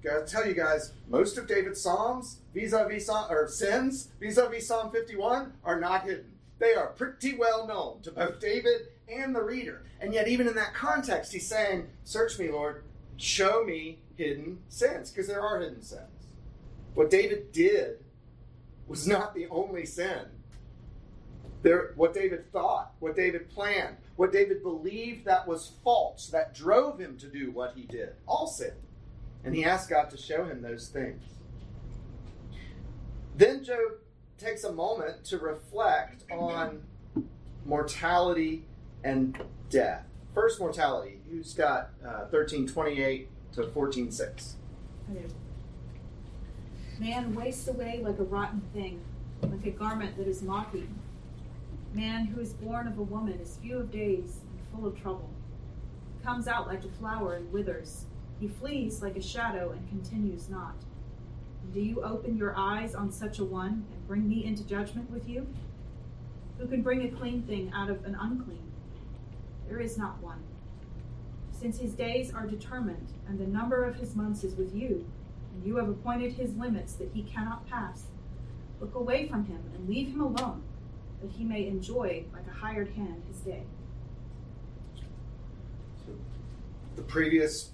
gotta 0.03 0.25
tell 0.25 0.45
you 0.45 0.53
guys, 0.53 0.91
most 1.07 1.37
of 1.37 1.47
David's 1.47 1.79
psalms, 1.79 2.41
vis-a-vis 2.53 3.09
or 3.09 3.47
sins, 3.47 4.09
vis-a-vis 4.19 4.67
Psalm 4.67 4.91
51, 4.91 5.53
are 5.63 5.79
not 5.79 6.03
hidden. 6.03 6.36
They 6.59 6.73
are 6.73 6.87
pretty 6.87 7.35
well 7.35 7.67
known 7.67 8.01
to 8.03 8.11
both 8.11 8.35
uh. 8.35 8.39
David 8.39 8.87
and 9.07 9.35
the 9.35 9.41
reader. 9.41 9.83
And 9.99 10.13
yet, 10.13 10.27
even 10.27 10.47
in 10.47 10.55
that 10.55 10.73
context, 10.73 11.31
he's 11.33 11.47
saying, 11.47 11.87
Search 12.03 12.37
me, 12.39 12.49
Lord, 12.49 12.83
show 13.17 13.63
me 13.63 13.99
hidden 14.15 14.59
sins, 14.69 15.11
because 15.11 15.27
there 15.27 15.41
are 15.41 15.59
hidden 15.59 15.81
sins. 15.81 16.27
What 16.93 17.09
David 17.09 17.51
did 17.51 18.03
was 18.87 19.07
not 19.07 19.35
the 19.35 19.47
only 19.49 19.85
sin. 19.85 20.25
There, 21.61 21.93
what 21.95 22.13
David 22.13 22.51
thought, 22.51 22.93
what 22.99 23.15
David 23.15 23.49
planned, 23.49 23.97
what 24.15 24.31
David 24.31 24.63
believed 24.63 25.25
that 25.25 25.47
was 25.47 25.73
false, 25.83 26.27
that 26.27 26.55
drove 26.55 26.99
him 26.99 27.17
to 27.17 27.27
do 27.27 27.51
what 27.51 27.73
he 27.75 27.83
did, 27.83 28.13
all 28.27 28.47
sin. 28.47 28.73
And 29.43 29.55
he 29.55 29.63
asked 29.63 29.89
God 29.89 30.09
to 30.11 30.17
show 30.17 30.45
him 30.45 30.61
those 30.61 30.87
things. 30.87 31.23
Then 33.35 33.63
Job 33.63 33.77
takes 34.37 34.63
a 34.63 34.71
moment 34.71 35.23
to 35.25 35.37
reflect 35.37 36.23
on 36.31 36.81
mortality 37.65 38.63
and 39.03 39.37
death. 39.69 40.03
First, 40.33 40.59
mortality. 40.59 41.19
Who's 41.29 41.53
got 41.53 41.89
uh, 42.03 42.27
1328 42.29 43.27
to 43.53 43.63
14.6? 43.63 44.53
Man 46.99 47.35
wastes 47.35 47.67
away 47.67 48.01
like 48.03 48.19
a 48.19 48.23
rotten 48.23 48.61
thing, 48.73 49.01
like 49.41 49.65
a 49.65 49.71
garment 49.71 50.17
that 50.17 50.27
is 50.27 50.41
mocking. 50.41 50.93
Man 51.93 52.25
who 52.25 52.41
is 52.41 52.53
born 52.53 52.87
of 52.87 52.97
a 52.97 53.03
woman 53.03 53.39
is 53.39 53.57
few 53.61 53.77
of 53.77 53.91
days 53.91 54.39
and 54.51 54.59
full 54.71 54.87
of 54.87 54.99
trouble. 55.01 55.29
Comes 56.23 56.47
out 56.47 56.67
like 56.67 56.83
a 56.83 56.89
flower 56.89 57.35
and 57.35 57.51
withers. 57.51 58.05
He 58.39 58.47
flees 58.47 59.01
like 59.01 59.15
a 59.15 59.21
shadow 59.21 59.71
and 59.71 59.87
continues 59.89 60.49
not. 60.49 60.75
Do 61.73 61.81
you 61.81 62.01
open 62.01 62.37
your 62.37 62.55
eyes 62.57 62.95
on 62.95 63.11
such 63.11 63.39
a 63.39 63.43
one 63.43 63.85
and 63.91 64.07
bring 64.07 64.27
me 64.27 64.45
into 64.45 64.63
judgment 64.63 65.11
with 65.11 65.27
you? 65.27 65.47
Who 66.57 66.67
can 66.67 66.81
bring 66.81 67.03
a 67.03 67.11
clean 67.11 67.43
thing 67.43 67.71
out 67.75 67.89
of 67.89 68.03
an 68.05 68.17
unclean? 68.19 68.71
There 69.67 69.79
is 69.79 69.97
not 69.97 70.21
one. 70.21 70.43
Since 71.51 71.79
his 71.79 71.93
days 71.93 72.33
are 72.33 72.47
determined, 72.47 73.13
and 73.27 73.39
the 73.39 73.45
number 73.45 73.83
of 73.83 73.95
his 73.95 74.15
months 74.15 74.43
is 74.43 74.55
with 74.55 74.73
you, 74.73 75.05
and 75.53 75.65
you 75.65 75.75
have 75.77 75.89
appointed 75.89 76.33
his 76.33 76.55
limits 76.55 76.93
that 76.93 77.11
he 77.13 77.23
cannot 77.23 77.67
pass. 77.67 78.05
Look 78.79 78.95
away 78.95 79.27
from 79.27 79.45
him 79.45 79.59
and 79.73 79.89
leave 79.89 80.07
him 80.07 80.21
alone, 80.21 80.63
that 81.21 81.31
he 81.31 81.43
may 81.43 81.67
enjoy, 81.67 82.25
like 82.33 82.47
a 82.47 82.59
hired 82.59 82.89
hand, 82.89 83.23
his 83.27 83.41
day. 83.41 83.63
The 86.95 87.01
previous, 87.03 87.71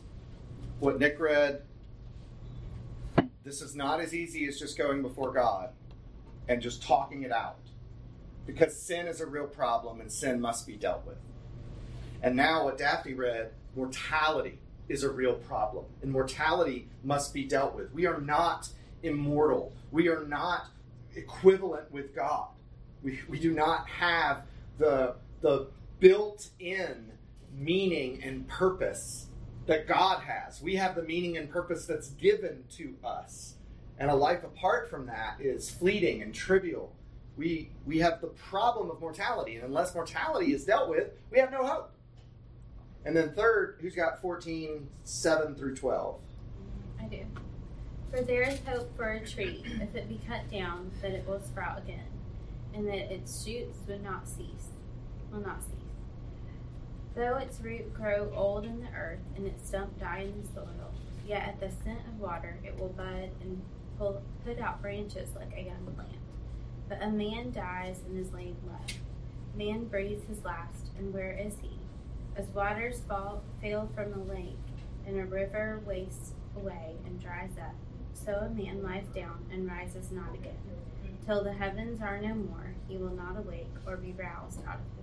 what 0.79 0.99
Nick 0.99 1.19
read, 1.19 1.61
this 3.43 3.61
is 3.61 3.75
not 3.75 3.99
as 3.99 4.13
easy 4.13 4.47
as 4.47 4.57
just 4.57 4.77
going 4.77 5.01
before 5.01 5.31
God 5.31 5.69
and 6.47 6.61
just 6.61 6.83
talking 6.83 7.23
it 7.23 7.31
out. 7.31 7.57
Because 8.45 8.75
sin 8.75 9.07
is 9.07 9.21
a 9.21 9.25
real 9.25 9.47
problem 9.47 10.01
and 10.01 10.11
sin 10.11 10.39
must 10.39 10.67
be 10.67 10.75
dealt 10.75 11.05
with. 11.05 11.17
And 12.21 12.35
now, 12.35 12.65
what 12.65 12.77
Daphne 12.77 13.13
read, 13.13 13.51
mortality 13.75 14.59
is 14.87 15.03
a 15.03 15.09
real 15.09 15.33
problem, 15.33 15.85
and 16.01 16.11
mortality 16.11 16.87
must 17.03 17.33
be 17.33 17.43
dealt 17.43 17.75
with. 17.75 17.93
We 17.93 18.05
are 18.05 18.19
not 18.19 18.69
immortal, 19.01 19.73
we 19.91 20.07
are 20.07 20.23
not 20.25 20.67
equivalent 21.15 21.91
with 21.91 22.15
God. 22.15 22.47
We, 23.01 23.19
we 23.27 23.39
do 23.39 23.51
not 23.51 23.87
have 23.89 24.43
the, 24.77 25.15
the 25.41 25.67
built 25.99 26.49
in 26.59 27.11
meaning 27.55 28.23
and 28.23 28.47
purpose 28.47 29.27
that 29.65 29.87
God 29.87 30.21
has. 30.21 30.61
We 30.61 30.75
have 30.75 30.95
the 30.95 31.03
meaning 31.03 31.37
and 31.37 31.49
purpose 31.49 31.85
that's 31.85 32.09
given 32.09 32.63
to 32.71 32.95
us. 33.03 33.55
And 33.97 34.09
a 34.09 34.15
life 34.15 34.43
apart 34.43 34.89
from 34.89 35.05
that 35.07 35.37
is 35.39 35.69
fleeting 35.69 36.21
and 36.21 36.33
trivial. 36.33 36.93
We, 37.37 37.69
we 37.85 37.99
have 37.99 38.21
the 38.21 38.27
problem 38.27 38.91
of 38.91 38.99
mortality, 38.99 39.55
and 39.55 39.63
unless 39.63 39.95
mortality 39.95 40.53
is 40.53 40.65
dealt 40.65 40.89
with, 40.89 41.11
we 41.31 41.39
have 41.39 41.51
no 41.51 41.65
hope. 41.65 41.91
And 43.05 43.15
then 43.15 43.33
third, 43.33 43.77
who's 43.81 43.95
got 43.95 44.21
14, 44.21 44.87
7 45.03 45.55
through 45.55 45.75
12? 45.75 46.19
I 47.01 47.05
do. 47.05 47.25
For 48.11 48.21
there 48.21 48.43
is 48.43 48.59
hope 48.65 48.95
for 48.95 49.11
a 49.11 49.25
tree, 49.25 49.63
if 49.81 49.95
it 49.95 50.07
be 50.07 50.19
cut 50.27 50.49
down, 50.51 50.91
that 51.01 51.11
it 51.11 51.27
will 51.27 51.41
sprout 51.41 51.79
again, 51.79 52.05
and 52.73 52.87
that 52.87 53.11
its 53.11 53.43
shoots 53.43 53.77
would 53.87 54.03
not 54.03 54.27
cease, 54.27 54.69
will 55.31 55.39
not 55.39 55.63
cease. 55.63 55.82
Though 57.15 57.37
its 57.37 57.61
root 57.61 57.93
grow 57.93 58.31
old 58.35 58.65
in 58.65 58.81
the 58.81 58.91
earth, 58.97 59.19
and 59.35 59.45
its 59.45 59.67
stump 59.67 59.99
die 59.99 60.25
in 60.25 60.41
the 60.41 60.47
soil, 60.47 60.93
yet 61.27 61.47
at 61.47 61.59
the 61.59 61.69
scent 61.83 61.99
of 62.07 62.19
water 62.19 62.57
it 62.63 62.79
will 62.79 62.89
bud 62.89 63.29
and 63.41 63.61
pull, 63.97 64.21
put 64.43 64.59
out 64.59 64.81
branches 64.81 65.29
like 65.35 65.53
a 65.55 65.61
young 65.61 65.85
plant. 65.95 66.17
But 66.89 67.03
a 67.03 67.09
man 67.09 67.51
dies 67.51 68.01
and 68.07 68.17
is 68.17 68.33
laid 68.33 68.55
low. 68.65 68.79
Man 69.55 69.85
breathes 69.85 70.27
his 70.27 70.43
last, 70.43 70.87
and 70.97 71.13
where 71.13 71.31
is 71.31 71.53
he? 71.61 71.77
As 72.35 72.47
waters 72.47 73.01
fall, 73.07 73.43
fail 73.61 73.89
from 73.93 74.11
the 74.11 74.33
lake, 74.33 74.57
and 75.05 75.19
a 75.19 75.25
river 75.25 75.81
wastes 75.85 76.31
away 76.55 76.95
and 77.05 77.21
dries 77.21 77.57
up, 77.61 77.75
so 78.13 78.33
a 78.33 78.49
man 78.49 78.81
lies 78.81 79.05
down 79.13 79.45
and 79.51 79.67
rises 79.67 80.11
not 80.11 80.33
again. 80.33 80.57
Till 81.27 81.43
the 81.43 81.53
heavens 81.53 82.01
are 82.01 82.19
no 82.19 82.33
more, 82.33 82.73
he 82.87 82.97
will 82.97 83.15
not 83.15 83.37
awake 83.37 83.69
or 83.85 83.97
be 83.97 84.13
roused 84.13 84.59
out 84.67 84.79
of 84.79 84.97
his. 84.97 85.02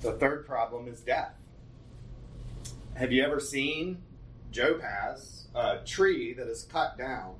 The 0.00 0.12
third 0.12 0.46
problem 0.46 0.88
is 0.88 1.00
death. 1.00 1.34
Have 2.94 3.12
you 3.12 3.22
ever 3.22 3.38
seen, 3.38 4.02
Job 4.50 4.80
has, 4.80 5.48
a 5.54 5.78
tree 5.84 6.32
that 6.34 6.48
is 6.48 6.62
cut 6.64 6.96
down, 6.96 7.34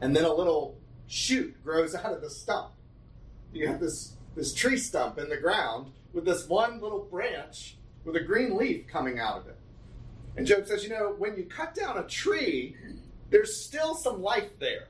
and 0.00 0.14
then 0.14 0.24
a 0.24 0.32
little 0.32 0.76
shoot 1.06 1.62
grows 1.64 1.94
out 1.94 2.12
of 2.12 2.20
the 2.20 2.30
stump? 2.30 2.72
You 3.52 3.68
have 3.68 3.80
this, 3.80 4.14
this 4.36 4.54
tree 4.54 4.76
stump 4.76 5.18
in 5.18 5.28
the 5.28 5.36
ground 5.36 5.92
with 6.12 6.24
this 6.24 6.48
one 6.48 6.80
little 6.80 7.04
branch 7.10 7.76
with 8.04 8.16
a 8.16 8.20
green 8.20 8.56
leaf 8.56 8.86
coming 8.86 9.18
out 9.18 9.38
of 9.38 9.48
it. 9.48 9.56
And 10.36 10.46
Job 10.46 10.66
says, 10.66 10.84
you 10.84 10.90
know, 10.90 11.14
when 11.16 11.36
you 11.36 11.44
cut 11.44 11.74
down 11.74 11.98
a 11.98 12.04
tree, 12.04 12.76
there's 13.30 13.56
still 13.56 13.94
some 13.94 14.22
life 14.22 14.58
there. 14.58 14.88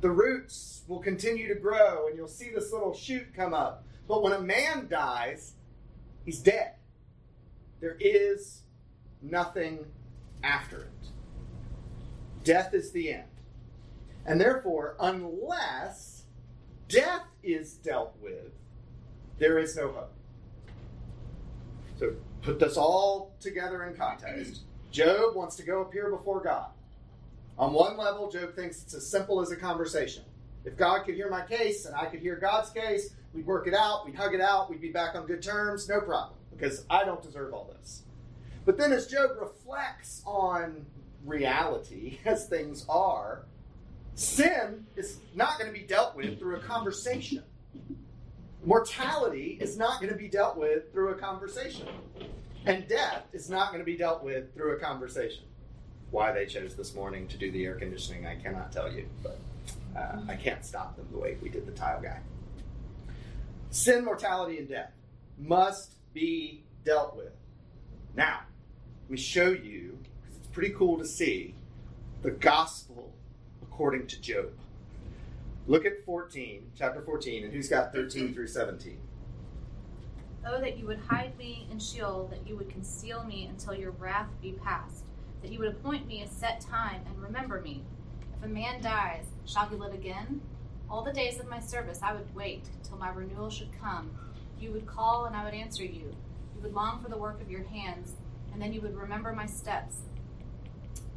The 0.00 0.10
roots 0.10 0.82
will 0.88 1.00
continue 1.00 1.46
to 1.48 1.54
grow, 1.54 2.08
and 2.08 2.16
you'll 2.16 2.28
see 2.28 2.50
this 2.50 2.72
little 2.72 2.94
shoot 2.94 3.26
come 3.34 3.54
up. 3.54 3.84
But 4.12 4.22
when 4.22 4.34
a 4.34 4.42
man 4.42 4.88
dies, 4.90 5.54
he's 6.26 6.40
dead. 6.40 6.74
There 7.80 7.96
is 7.98 8.60
nothing 9.22 9.86
after 10.44 10.82
it. 10.82 11.06
Death 12.44 12.74
is 12.74 12.92
the 12.92 13.10
end. 13.10 13.30
And 14.26 14.38
therefore, 14.38 14.96
unless 15.00 16.24
death 16.88 17.22
is 17.42 17.72
dealt 17.72 18.14
with, 18.20 18.52
there 19.38 19.58
is 19.58 19.76
no 19.76 19.90
hope. 19.92 20.12
So 21.98 22.12
put 22.42 22.58
this 22.58 22.76
all 22.76 23.34
together 23.40 23.84
in 23.84 23.96
context. 23.96 24.64
Job 24.90 25.34
wants 25.34 25.56
to 25.56 25.62
go 25.62 25.80
appear 25.80 26.10
before 26.10 26.42
God. 26.42 26.66
On 27.58 27.72
one 27.72 27.96
level, 27.96 28.30
Job 28.30 28.54
thinks 28.54 28.82
it's 28.82 28.92
as 28.92 29.06
simple 29.10 29.40
as 29.40 29.52
a 29.52 29.56
conversation. 29.56 30.24
If 30.66 30.76
God 30.76 31.06
could 31.06 31.14
hear 31.14 31.30
my 31.30 31.46
case 31.46 31.86
and 31.86 31.96
I 31.96 32.04
could 32.04 32.20
hear 32.20 32.36
God's 32.36 32.68
case, 32.68 33.14
we'd 33.34 33.46
work 33.46 33.66
it 33.66 33.74
out, 33.74 34.04
we'd 34.04 34.14
hug 34.14 34.34
it 34.34 34.40
out, 34.40 34.70
we'd 34.70 34.80
be 34.80 34.90
back 34.90 35.14
on 35.14 35.26
good 35.26 35.42
terms, 35.42 35.88
no 35.88 36.00
problem, 36.00 36.38
because 36.50 36.84
I 36.90 37.04
don't 37.04 37.22
deserve 37.22 37.52
all 37.54 37.72
this. 37.78 38.02
But 38.64 38.78
then 38.78 38.92
as 38.92 39.06
Job 39.06 39.30
reflects 39.40 40.22
on 40.24 40.86
reality 41.24 42.18
as 42.24 42.46
things 42.46 42.84
are, 42.88 43.44
sin 44.14 44.86
is 44.96 45.18
not 45.34 45.58
going 45.58 45.72
to 45.72 45.78
be 45.78 45.84
dealt 45.84 46.16
with 46.16 46.38
through 46.38 46.56
a 46.56 46.60
conversation. 46.60 47.42
Mortality 48.64 49.58
is 49.60 49.76
not 49.76 50.00
going 50.00 50.12
to 50.12 50.18
be 50.18 50.28
dealt 50.28 50.56
with 50.56 50.92
through 50.92 51.08
a 51.08 51.14
conversation. 51.14 51.88
And 52.64 52.86
death 52.86 53.24
is 53.32 53.50
not 53.50 53.68
going 53.68 53.80
to 53.80 53.84
be 53.84 53.96
dealt 53.96 54.22
with 54.22 54.54
through 54.54 54.76
a 54.76 54.78
conversation. 54.78 55.44
Why 56.12 56.30
they 56.30 56.46
chose 56.46 56.76
this 56.76 56.94
morning 56.94 57.26
to 57.28 57.36
do 57.36 57.50
the 57.50 57.64
air 57.64 57.74
conditioning, 57.74 58.26
I 58.26 58.36
cannot 58.36 58.70
tell 58.70 58.92
you, 58.92 59.08
but 59.22 59.38
uh, 59.96 60.20
I 60.28 60.36
can't 60.36 60.64
stop 60.64 60.96
them 60.96 61.06
the 61.10 61.18
way 61.18 61.36
we 61.42 61.48
did 61.48 61.66
the 61.66 61.72
tile 61.72 62.00
guy. 62.00 62.20
Sin, 63.72 64.04
mortality, 64.04 64.58
and 64.58 64.68
death 64.68 64.92
must 65.38 65.94
be 66.12 66.62
dealt 66.84 67.16
with. 67.16 67.32
Now, 68.14 68.40
let 69.04 69.10
me 69.10 69.16
show 69.16 69.48
you, 69.48 69.98
because 70.20 70.36
it's 70.36 70.46
pretty 70.48 70.74
cool 70.74 70.98
to 70.98 71.06
see, 71.06 71.54
the 72.20 72.32
gospel 72.32 73.14
according 73.62 74.08
to 74.08 74.20
Job. 74.20 74.50
Look 75.66 75.86
at 75.86 76.04
14, 76.04 76.70
chapter 76.76 77.00
14, 77.00 77.44
and 77.44 77.52
who's 77.54 77.70
got 77.70 77.94
13 77.94 78.34
through 78.34 78.48
17? 78.48 78.98
Oh, 80.46 80.60
that 80.60 80.76
you 80.76 80.86
would 80.86 81.00
hide 81.08 81.38
me 81.38 81.66
in 81.70 81.78
Sheol, 81.78 82.28
that 82.30 82.46
you 82.46 82.56
would 82.56 82.68
conceal 82.68 83.24
me 83.24 83.46
until 83.46 83.72
your 83.72 83.92
wrath 83.92 84.28
be 84.42 84.52
past, 84.52 85.04
that 85.40 85.50
you 85.50 85.58
would 85.60 85.68
appoint 85.68 86.06
me 86.06 86.22
a 86.22 86.28
set 86.28 86.60
time 86.60 87.00
and 87.06 87.22
remember 87.22 87.62
me. 87.62 87.82
If 88.36 88.44
a 88.44 88.48
man 88.48 88.82
dies, 88.82 89.24
shall 89.46 89.66
he 89.68 89.76
live 89.76 89.94
again? 89.94 90.42
All 90.92 91.00
the 91.02 91.10
days 91.10 91.40
of 91.40 91.48
my 91.48 91.58
service 91.58 92.00
I 92.02 92.12
would 92.12 92.34
wait 92.34 92.66
till 92.84 92.98
my 92.98 93.08
renewal 93.08 93.48
should 93.48 93.70
come. 93.80 94.10
You 94.60 94.72
would 94.72 94.86
call, 94.86 95.24
and 95.24 95.34
I 95.34 95.42
would 95.42 95.54
answer 95.54 95.82
you. 95.82 96.14
You 96.54 96.60
would 96.60 96.74
long 96.74 97.02
for 97.02 97.08
the 97.08 97.16
work 97.16 97.40
of 97.40 97.50
your 97.50 97.62
hands, 97.62 98.12
and 98.52 98.60
then 98.60 98.74
you 98.74 98.82
would 98.82 98.94
remember 98.94 99.32
my 99.32 99.46
steps. 99.46 99.96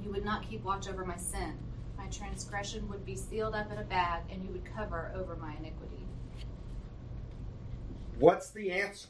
You 0.02 0.12
would 0.12 0.24
not 0.24 0.50
keep 0.50 0.64
watch 0.64 0.88
over 0.88 1.04
my 1.04 1.18
sin. 1.18 1.58
My 1.98 2.08
transgression 2.08 2.88
would 2.88 3.06
be 3.06 3.18
sealed 3.18 3.54
up 3.54 3.70
in 3.70 3.78
a 3.78 3.84
bag, 3.84 4.22
and 4.32 4.46
you 4.46 4.52
would 4.54 4.64
cover 4.64 5.12
over 5.14 5.36
my 5.36 5.54
iniquity. 5.60 6.08
What's 8.18 8.52
the 8.52 8.72
answer? 8.72 9.10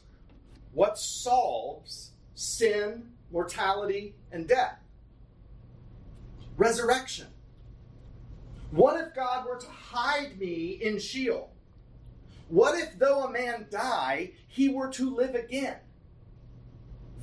What 0.72 0.98
solves 0.98 2.10
sin, 2.34 3.10
mortality, 3.30 4.16
and 4.32 4.48
death? 4.48 4.80
Resurrection. 6.56 7.28
What 8.70 9.00
if 9.00 9.14
God 9.14 9.46
were 9.46 9.58
to 9.58 9.68
hide 9.68 10.38
me 10.38 10.78
in 10.82 10.98
Sheol? 10.98 11.50
What 12.48 12.78
if, 12.78 12.98
though 12.98 13.24
a 13.24 13.30
man 13.30 13.66
die, 13.70 14.32
he 14.46 14.68
were 14.68 14.88
to 14.92 15.14
live 15.14 15.34
again? 15.34 15.78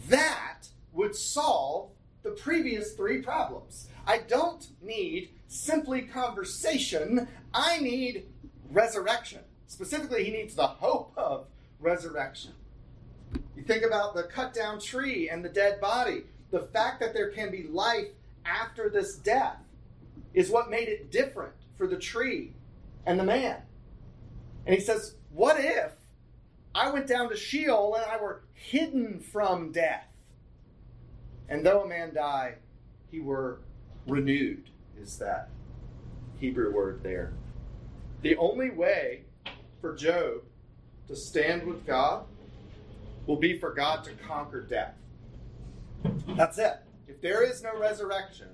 That 0.10 0.68
would 0.92 1.16
solve 1.16 1.92
the 2.24 2.32
previous 2.32 2.94
three 2.94 3.22
problems. 3.22 3.88
I 4.06 4.20
don't 4.20 4.68
need 4.82 5.30
simply 5.48 6.02
conversation, 6.02 7.28
I 7.54 7.80
need 7.80 8.26
resurrection. 8.72 9.42
Specifically, 9.68 10.24
he 10.24 10.32
needs 10.32 10.56
the 10.56 10.68
hope 10.68 11.14
of 11.16 11.48
resurrection. 11.80 12.52
You 13.56 13.64
think 13.64 13.84
about 13.84 14.16
the 14.16 14.24
cut 14.24 14.54
down 14.54 14.80
tree 14.80 15.30
and 15.30 15.44
the 15.44 15.50
dead 15.50 15.80
body. 15.80 16.24
The 16.52 16.62
fact 16.62 17.00
that 17.00 17.14
there 17.14 17.30
can 17.30 17.50
be 17.50 17.64
life 17.64 18.08
after 18.46 18.90
this 18.90 19.16
death 19.16 19.63
is 20.34 20.50
what 20.50 20.70
made 20.70 20.88
it 20.88 21.12
different 21.12 21.54
for 21.76 21.88
the 21.88 21.98
tree 21.98 22.54
and 23.06 23.20
the 23.20 23.24
man. 23.24 23.62
And 24.66 24.76
he 24.76 24.82
says, 24.82 25.16
What 25.32 25.60
if 25.60 25.92
I 26.74 26.92
went 26.92 27.08
down 27.08 27.30
to 27.30 27.36
Sheol 27.36 27.96
and 27.96 28.06
I 28.06 28.18
were 28.18 28.44
hidden 28.54 29.20
from 29.20 29.72
death? 29.72 30.08
And 31.50 31.66
though 31.66 31.84
a 31.84 31.88
man 31.88 32.14
die, 32.14 32.56
he 33.12 33.20
were 33.20 33.60
renewed, 34.08 34.70
is 35.00 35.18
that 35.20 35.50
Hebrew 36.40 36.74
word 36.74 37.04
there. 37.04 37.34
The 38.22 38.36
only 38.38 38.70
way 38.70 39.24
for 39.82 39.96
Job 39.96 40.44
to 41.08 41.16
stand 41.16 41.68
with 41.68 41.86
God 41.86 42.26
will 43.28 43.38
be 43.38 43.60
for 43.60 43.74
God 43.74 44.04
to 44.06 44.12
conquer 44.14 44.62
death. 44.62 44.96
That's 46.30 46.58
it. 46.58 46.80
If 47.08 47.22
there 47.22 47.44
is 47.44 47.62
no 47.62 47.78
resurrection, 47.78 48.48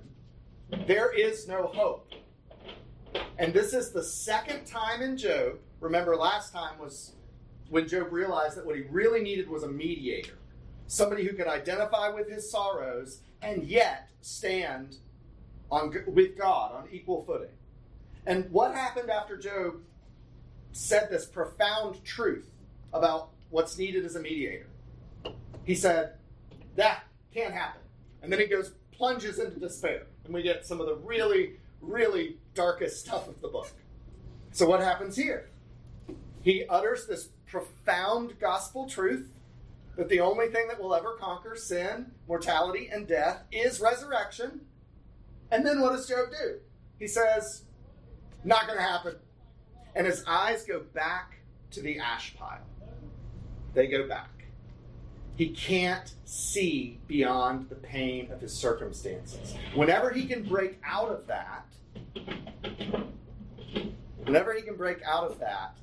there 0.86 1.12
is 1.12 1.48
no 1.48 1.66
hope. 1.66 2.12
And 3.38 3.52
this 3.52 3.72
is 3.72 3.90
the 3.90 4.02
second 4.02 4.66
time 4.66 5.02
in 5.02 5.16
Job. 5.16 5.58
Remember, 5.80 6.16
last 6.16 6.52
time 6.52 6.78
was 6.78 7.12
when 7.68 7.88
Job 7.88 8.12
realized 8.12 8.56
that 8.56 8.66
what 8.66 8.76
he 8.76 8.82
really 8.82 9.22
needed 9.22 9.48
was 9.48 9.62
a 9.62 9.68
mediator, 9.68 10.38
somebody 10.86 11.24
who 11.24 11.34
could 11.34 11.46
identify 11.46 12.10
with 12.10 12.28
his 12.28 12.50
sorrows 12.50 13.20
and 13.42 13.64
yet 13.64 14.10
stand 14.20 14.96
on, 15.70 15.94
with 16.06 16.36
God 16.36 16.72
on 16.72 16.88
equal 16.92 17.24
footing. 17.24 17.54
And 18.26 18.50
what 18.50 18.74
happened 18.74 19.10
after 19.10 19.36
Job 19.36 19.76
said 20.72 21.08
this 21.10 21.26
profound 21.26 22.04
truth 22.04 22.50
about 22.92 23.30
what's 23.48 23.78
needed 23.78 24.04
as 24.04 24.16
a 24.16 24.20
mediator? 24.20 24.66
He 25.64 25.74
said, 25.74 26.14
That 26.76 27.04
can't 27.32 27.54
happen. 27.54 27.80
And 28.22 28.30
then 28.30 28.40
he 28.40 28.46
goes, 28.46 28.72
plunges 28.92 29.38
into 29.38 29.58
despair. 29.58 30.02
And 30.30 30.34
we 30.36 30.42
get 30.42 30.64
some 30.64 30.80
of 30.80 30.86
the 30.86 30.94
really, 30.94 31.54
really 31.80 32.36
darkest 32.54 33.00
stuff 33.00 33.26
of 33.26 33.40
the 33.40 33.48
book. 33.48 33.72
So, 34.52 34.64
what 34.64 34.78
happens 34.78 35.16
here? 35.16 35.48
He 36.40 36.64
utters 36.68 37.08
this 37.08 37.30
profound 37.48 38.38
gospel 38.38 38.88
truth 38.88 39.28
that 39.96 40.08
the 40.08 40.20
only 40.20 40.46
thing 40.46 40.68
that 40.68 40.80
will 40.80 40.94
ever 40.94 41.14
conquer 41.14 41.56
sin, 41.56 42.12
mortality, 42.28 42.88
and 42.92 43.08
death 43.08 43.42
is 43.50 43.80
resurrection. 43.80 44.60
And 45.50 45.66
then 45.66 45.80
what 45.80 45.94
does 45.94 46.06
Job 46.06 46.26
do? 46.30 46.60
He 47.00 47.08
says, 47.08 47.64
Not 48.44 48.68
going 48.68 48.78
to 48.78 48.84
happen. 48.84 49.16
And 49.96 50.06
his 50.06 50.22
eyes 50.28 50.62
go 50.62 50.78
back 50.94 51.40
to 51.72 51.82
the 51.82 51.98
ash 51.98 52.36
pile. 52.36 52.62
They 53.74 53.88
go 53.88 54.06
back. 54.06 54.39
He 55.36 55.48
can't 55.48 56.12
see 56.24 57.00
beyond 57.06 57.68
the 57.68 57.74
pain 57.74 58.30
of 58.30 58.40
his 58.40 58.52
circumstances. 58.52 59.54
Whenever 59.74 60.10
he 60.10 60.26
can 60.26 60.42
break 60.42 60.78
out 60.84 61.08
of 61.08 61.26
that, 61.28 61.66
whenever 64.24 64.54
he 64.54 64.62
can 64.62 64.76
break 64.76 65.02
out 65.02 65.24
of 65.24 65.38
that, 65.40 65.76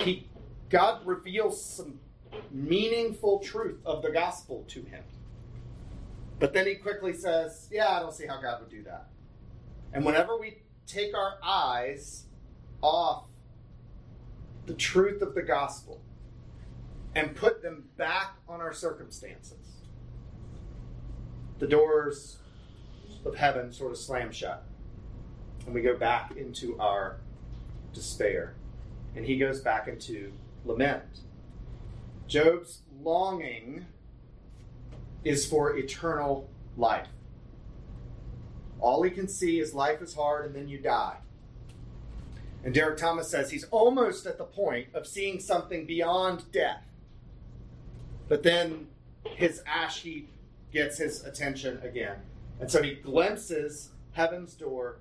he 0.00 0.28
God 0.68 1.06
reveals 1.06 1.64
some 1.64 1.98
meaningful 2.50 3.38
truth 3.38 3.80
of 3.84 4.02
the 4.02 4.10
gospel 4.10 4.64
to 4.68 4.82
him. 4.82 5.02
But 6.38 6.52
then 6.52 6.66
he 6.66 6.74
quickly 6.74 7.12
says, 7.12 7.68
Yeah, 7.70 7.88
I 7.88 8.00
don't 8.00 8.12
see 8.12 8.26
how 8.26 8.40
God 8.40 8.60
would 8.60 8.70
do 8.70 8.82
that. 8.84 9.06
And 9.92 10.04
whenever 10.04 10.36
we 10.36 10.58
take 10.86 11.16
our 11.16 11.38
eyes 11.42 12.24
off 12.82 13.26
the 14.66 14.74
truth 14.74 15.22
of 15.22 15.34
the 15.34 15.42
gospel 15.42 16.00
and 17.14 17.34
put 17.34 17.62
them 17.62 17.84
back 17.96 18.36
on 18.48 18.60
our 18.60 18.72
circumstances, 18.72 19.82
the 21.58 21.66
doors 21.66 22.38
of 23.24 23.36
heaven 23.36 23.72
sort 23.72 23.92
of 23.92 23.98
slam 23.98 24.32
shut. 24.32 24.64
And 25.66 25.74
we 25.74 25.80
go 25.80 25.96
back 25.96 26.36
into 26.36 26.78
our 26.78 27.16
despair. 27.92 28.54
And 29.16 29.24
he 29.24 29.38
goes 29.38 29.60
back 29.60 29.88
into 29.88 30.32
lament. 30.64 31.20
Job's 32.26 32.80
longing 33.00 33.86
is 35.24 35.46
for 35.46 35.76
eternal 35.76 36.50
life. 36.76 37.08
All 38.80 39.02
he 39.02 39.10
can 39.10 39.28
see 39.28 39.60
is 39.60 39.72
life 39.72 40.02
is 40.02 40.14
hard 40.14 40.46
and 40.46 40.54
then 40.54 40.68
you 40.68 40.78
die. 40.78 41.16
And 42.64 42.74
Derek 42.74 42.98
Thomas 42.98 43.28
says 43.28 43.50
he's 43.50 43.64
almost 43.64 44.26
at 44.26 44.38
the 44.38 44.44
point 44.44 44.88
of 44.94 45.06
seeing 45.06 45.38
something 45.38 45.86
beyond 45.86 46.50
death. 46.50 46.82
But 48.28 48.42
then 48.42 48.88
his 49.24 49.62
ash 49.66 50.00
heap 50.00 50.30
gets 50.72 50.98
his 50.98 51.24
attention 51.24 51.80
again. 51.82 52.16
And 52.60 52.70
so 52.70 52.82
he 52.82 52.94
glimpses 52.94 53.90
heaven's 54.12 54.54
door 54.54 54.98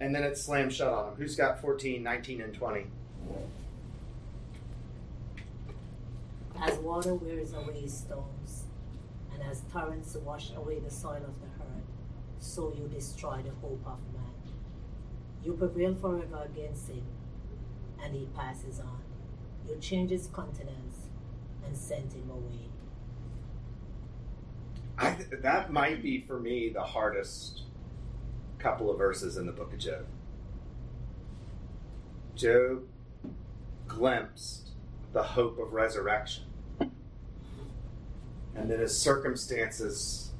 and 0.00 0.14
then 0.14 0.22
it 0.22 0.38
slams 0.38 0.74
shut 0.74 0.88
on 0.88 1.08
him. 1.08 1.14
Who's 1.16 1.36
got 1.36 1.60
14, 1.60 2.02
19, 2.02 2.40
and 2.40 2.54
20? 2.54 2.86
As 6.60 6.78
water 6.78 7.14
wears 7.14 7.52
away 7.52 7.86
stones, 7.86 8.64
and 9.32 9.42
as 9.42 9.62
torrents 9.70 10.16
wash 10.24 10.52
away 10.56 10.78
the 10.78 10.90
soil 10.90 11.16
of 11.16 11.40
the 11.40 11.62
earth, 11.62 11.84
so 12.38 12.72
you 12.76 12.88
destroy 12.88 13.42
the 13.42 13.50
hope 13.60 13.82
of 13.84 13.98
man. 14.14 14.32
You 15.44 15.52
prevail 15.52 15.94
forever 15.94 16.48
against 16.50 16.88
him, 16.88 17.04
and 18.02 18.14
he 18.14 18.26
passes 18.34 18.80
on. 18.80 19.02
You 19.68 19.76
change 19.78 20.10
his 20.10 20.28
countenance 20.28 21.05
and 21.66 21.76
send 21.76 22.12
him 22.12 22.30
away. 22.30 22.70
I, 24.98 25.16
that 25.42 25.72
might 25.72 26.02
be 26.02 26.20
for 26.20 26.38
me 26.38 26.70
the 26.70 26.82
hardest 26.82 27.62
couple 28.58 28.90
of 28.90 28.98
verses 28.98 29.36
in 29.36 29.46
the 29.46 29.52
book 29.52 29.72
of 29.72 29.78
Job. 29.78 30.06
Job 32.34 32.84
glimpsed 33.86 34.70
the 35.12 35.22
hope 35.22 35.58
of 35.58 35.72
resurrection. 35.72 36.44
And 38.54 38.70
then 38.70 38.80
his 38.80 38.98
circumstances, 38.98 40.32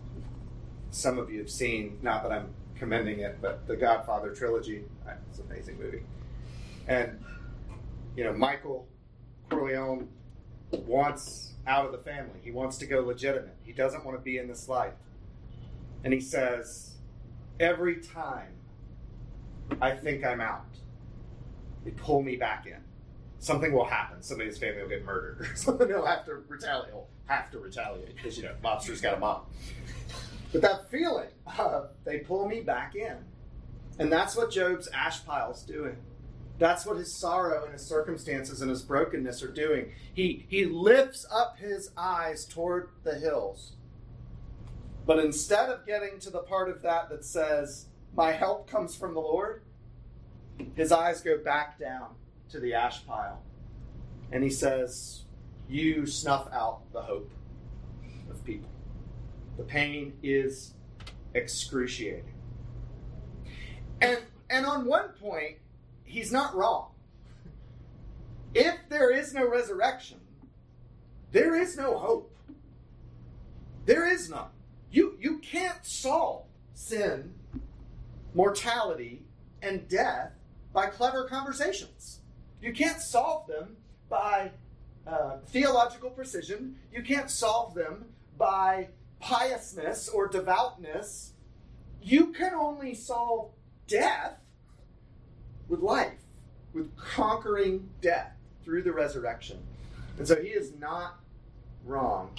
some 0.91 1.19
of 1.19 1.31
you 1.31 1.39
have 1.41 1.51
seen, 1.51 1.99
not 2.03 2.23
that 2.23 2.33
I'm 2.33 2.49
commending 2.77 3.21
it, 3.21 3.39
but 3.43 3.67
the 3.67 3.77
Godfather 3.77 4.35
trilogy. 4.35 4.85
It's 5.31 5.39
an 5.39 5.47
amazing 5.51 5.79
movie. 5.79 6.03
And, 6.89 7.23
you 8.17 8.25
know, 8.25 8.33
Michael 8.33 8.89
Corleone 9.51 10.09
wants 10.73 11.55
out 11.67 11.87
of 11.87 11.93
the 11.93 11.99
family. 11.99 12.39
He 12.43 12.51
wants 12.51 12.79
to 12.79 12.87
go 12.87 13.01
legitimate. 13.01 13.57
He 13.63 13.73
doesn't 13.73 14.05
want 14.05 14.17
to 14.17 14.23
be 14.23 14.39
in 14.39 14.49
this 14.49 14.69
life. 14.69 14.95
And 16.05 16.13
he 16.13 16.21
says, 16.21 16.97
every 17.59 17.97
time 17.97 18.55
I 19.81 19.93
think 19.93 20.25
I'm 20.25 20.41
out, 20.41 20.67
they 21.85 21.91
pull 21.93 22.23
me 22.23 22.37
back 22.37 22.67
in. 22.67 22.83
Something 23.39 23.73
will 23.73 23.85
happen. 23.85 24.23
Somebody's 24.23 24.59
family 24.59 24.83
will 24.83 24.89
get 24.89 25.05
murdered, 25.05 25.41
or 25.41 25.49
something. 25.57 25.89
They'll 25.89 26.07
have 26.07 26.25
to 26.27 26.37
retaliate. 26.49 26.93
Will 26.93 27.09
have 27.27 27.51
to 27.51 27.59
retaliate 27.59 28.17
because 28.17 28.37
you 28.37 28.45
know 28.45 28.55
mobsters 28.65 29.03
got 29.03 29.15
a 29.15 29.21
mom. 29.21 29.43
But 30.53 30.63
that 30.63 30.91
feeling, 30.91 31.29
of 31.59 31.91
they 32.05 32.19
pull 32.19 32.49
me 32.49 32.61
back 32.61 32.95
in, 32.95 33.17
and 33.99 34.11
that's 34.11 34.37
what 34.37 34.51
Job's 34.51 34.89
ash 34.89 35.25
pile's 35.25 35.63
doing. 35.63 35.97
That's 36.59 36.87
what 36.87 36.97
his 36.97 37.13
sorrow 37.13 37.65
and 37.65 37.73
his 37.73 37.83
circumstances 37.83 38.63
and 38.63 38.71
his 38.71 38.83
brokenness 38.83 39.43
are 39.43 39.53
doing. 39.53 39.93
He 40.15 40.47
he 40.49 40.65
lifts 40.65 41.27
up 41.31 41.59
his 41.59 41.91
eyes 41.97 42.47
toward 42.47 42.91
the 43.03 43.15
hills. 43.15 43.73
But 45.07 45.21
instead 45.21 45.69
of 45.69 45.87
getting 45.87 46.19
to 46.21 46.31
the 46.31 46.41
part 46.41 46.69
of 46.69 46.83
that 46.83 47.09
that 47.11 47.25
says, 47.25 47.87
My 48.15 48.33
help 48.33 48.69
comes 48.69 48.97
from 48.97 49.15
the 49.15 49.21
Lord, 49.21 49.63
his 50.75 50.91
eyes 50.91 51.21
go 51.21 51.39
back 51.39 51.79
down 51.79 52.09
to 52.51 52.59
the 52.59 52.75
ash 52.75 53.07
pile. 53.07 53.43
And 54.33 54.43
he 54.43 54.51
says, 54.51 55.25
You 55.69 56.07
snuff 56.07 56.49
out 56.53 56.93
the 56.93 57.03
hope 57.03 57.31
of 58.29 58.45
people. 58.45 58.69
The 59.57 59.63
pain 59.63 60.15
is 60.23 60.75
excruciating. 61.35 62.35
And, 64.01 64.19
and 64.51 64.67
on 64.67 64.87
one 64.87 65.11
point, 65.21 65.57
he's 66.07 66.33
not 66.33 66.55
wrong. 66.55 66.93
If 68.55 68.89
there 68.89 69.11
is 69.11 69.35
no 69.35 69.47
resurrection, 69.49 70.19
there 71.33 71.55
is 71.55 71.77
no 71.77 71.99
hope. 71.99 72.35
There 73.85 74.07
is 74.07 74.31
none. 74.31 74.49
You, 74.91 75.19
you 75.21 75.39
can't 75.39 75.85
solve 75.85 76.45
sin, 76.73 77.35
mortality, 78.35 79.23
and 79.61 79.87
death 79.89 80.33
by 80.73 80.87
clever 80.87 81.25
conversations. 81.25 82.21
You 82.63 82.73
can't 82.73 83.01
solve 83.01 83.47
them 83.47 83.77
by 84.09 84.53
uh, 85.07 85.39
theological 85.47 86.11
precision. 86.11 86.77
You 86.93 87.03
can't 87.03 87.31
solve 87.31 87.75
them 87.75 88.07
by 88.39 88.89
piousness 89.21 90.09
or 90.09 90.29
devoutness. 90.29 91.33
You 92.03 92.33
can 92.33 92.55
only 92.55 92.95
solve 92.95 93.51
death 93.87 94.39
with 95.69 95.81
life, 95.81 96.19
with 96.73 96.97
conquering 96.97 97.89
death 98.01 98.33
through 98.65 98.83
the 98.83 98.93
resurrection. 98.93 99.59
And 100.19 100.27
so 100.27 100.37
he 100.37 100.49
is 100.49 100.73
not 100.79 101.21
wrong. 101.85 102.31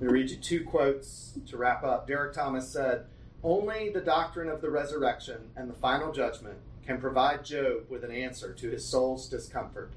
Let 0.00 0.10
me 0.10 0.12
read 0.12 0.30
you 0.30 0.36
two 0.36 0.64
quotes 0.64 1.38
to 1.46 1.56
wrap 1.56 1.84
up. 1.84 2.06
Derek 2.06 2.32
Thomas 2.32 2.68
said, 2.68 3.06
Only 3.42 3.90
the 3.90 4.00
doctrine 4.00 4.48
of 4.48 4.60
the 4.60 4.70
resurrection 4.70 5.50
and 5.56 5.70
the 5.70 5.74
final 5.74 6.12
judgment 6.12 6.58
can 6.84 7.00
provide 7.00 7.44
Job 7.44 7.84
with 7.88 8.04
an 8.04 8.10
answer 8.10 8.52
to 8.52 8.70
his 8.70 8.84
soul's 8.84 9.28
discomfort. 9.28 9.92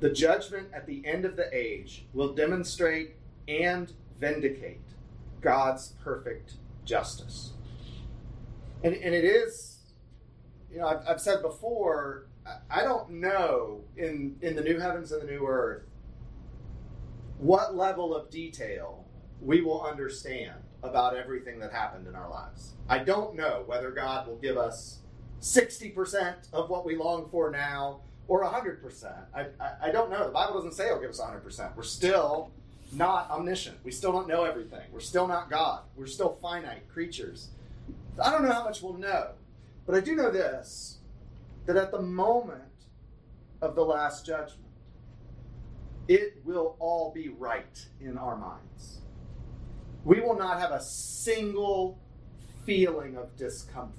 The 0.00 0.10
judgment 0.10 0.68
at 0.74 0.86
the 0.86 1.06
end 1.06 1.24
of 1.24 1.36
the 1.36 1.48
age 1.56 2.06
will 2.12 2.34
demonstrate 2.34 3.12
and 3.46 3.92
vindicate 4.18 4.80
God's 5.40 5.94
perfect 6.02 6.54
justice. 6.84 7.52
And, 8.82 8.94
and 8.94 9.14
it 9.14 9.24
is, 9.24 9.73
you 10.74 10.80
know, 10.80 10.88
I've, 10.88 11.06
I've 11.08 11.20
said 11.20 11.40
before, 11.40 12.26
I 12.68 12.82
don't 12.82 13.08
know 13.10 13.82
in, 13.96 14.36
in 14.42 14.56
the 14.56 14.62
new 14.62 14.78
heavens 14.78 15.12
and 15.12 15.22
the 15.22 15.26
new 15.26 15.46
earth 15.46 15.84
what 17.38 17.76
level 17.76 18.14
of 18.14 18.28
detail 18.28 19.06
we 19.40 19.60
will 19.60 19.82
understand 19.82 20.54
about 20.82 21.16
everything 21.16 21.60
that 21.60 21.72
happened 21.72 22.06
in 22.06 22.14
our 22.14 22.28
lives. 22.28 22.72
I 22.88 22.98
don't 22.98 23.36
know 23.36 23.62
whether 23.66 23.90
God 23.90 24.26
will 24.26 24.36
give 24.36 24.56
us 24.56 24.98
60% 25.40 26.52
of 26.52 26.68
what 26.70 26.84
we 26.84 26.96
long 26.96 27.28
for 27.30 27.50
now 27.50 28.00
or 28.26 28.44
100%. 28.44 29.12
I, 29.34 29.40
I, 29.40 29.46
I 29.82 29.92
don't 29.92 30.10
know. 30.10 30.26
The 30.26 30.32
Bible 30.32 30.54
doesn't 30.54 30.74
say 30.74 30.86
He'll 30.86 31.00
give 31.00 31.10
us 31.10 31.20
100%. 31.20 31.76
We're 31.76 31.82
still 31.82 32.50
not 32.92 33.30
omniscient. 33.30 33.78
We 33.84 33.90
still 33.90 34.12
don't 34.12 34.28
know 34.28 34.44
everything. 34.44 34.86
We're 34.92 35.00
still 35.00 35.28
not 35.28 35.50
God. 35.50 35.82
We're 35.96 36.06
still 36.06 36.38
finite 36.42 36.88
creatures. 36.88 37.48
I 38.22 38.30
don't 38.30 38.42
know 38.42 38.52
how 38.52 38.64
much 38.64 38.82
we'll 38.82 38.94
know, 38.94 39.32
but 39.86 39.94
I 39.94 40.00
do 40.00 40.14
know 40.14 40.30
this 40.30 40.98
that 41.66 41.76
at 41.76 41.90
the 41.90 42.02
moment 42.02 42.62
of 43.62 43.74
the 43.74 43.84
last 43.84 44.26
judgment, 44.26 44.60
it 46.08 46.40
will 46.44 46.76
all 46.78 47.12
be 47.12 47.28
right 47.28 47.86
in 48.00 48.18
our 48.18 48.36
minds. 48.36 49.00
We 50.04 50.20
will 50.20 50.36
not 50.36 50.60
have 50.60 50.70
a 50.70 50.82
single 50.82 51.98
feeling 52.66 53.16
of 53.16 53.34
discomfort. 53.36 53.94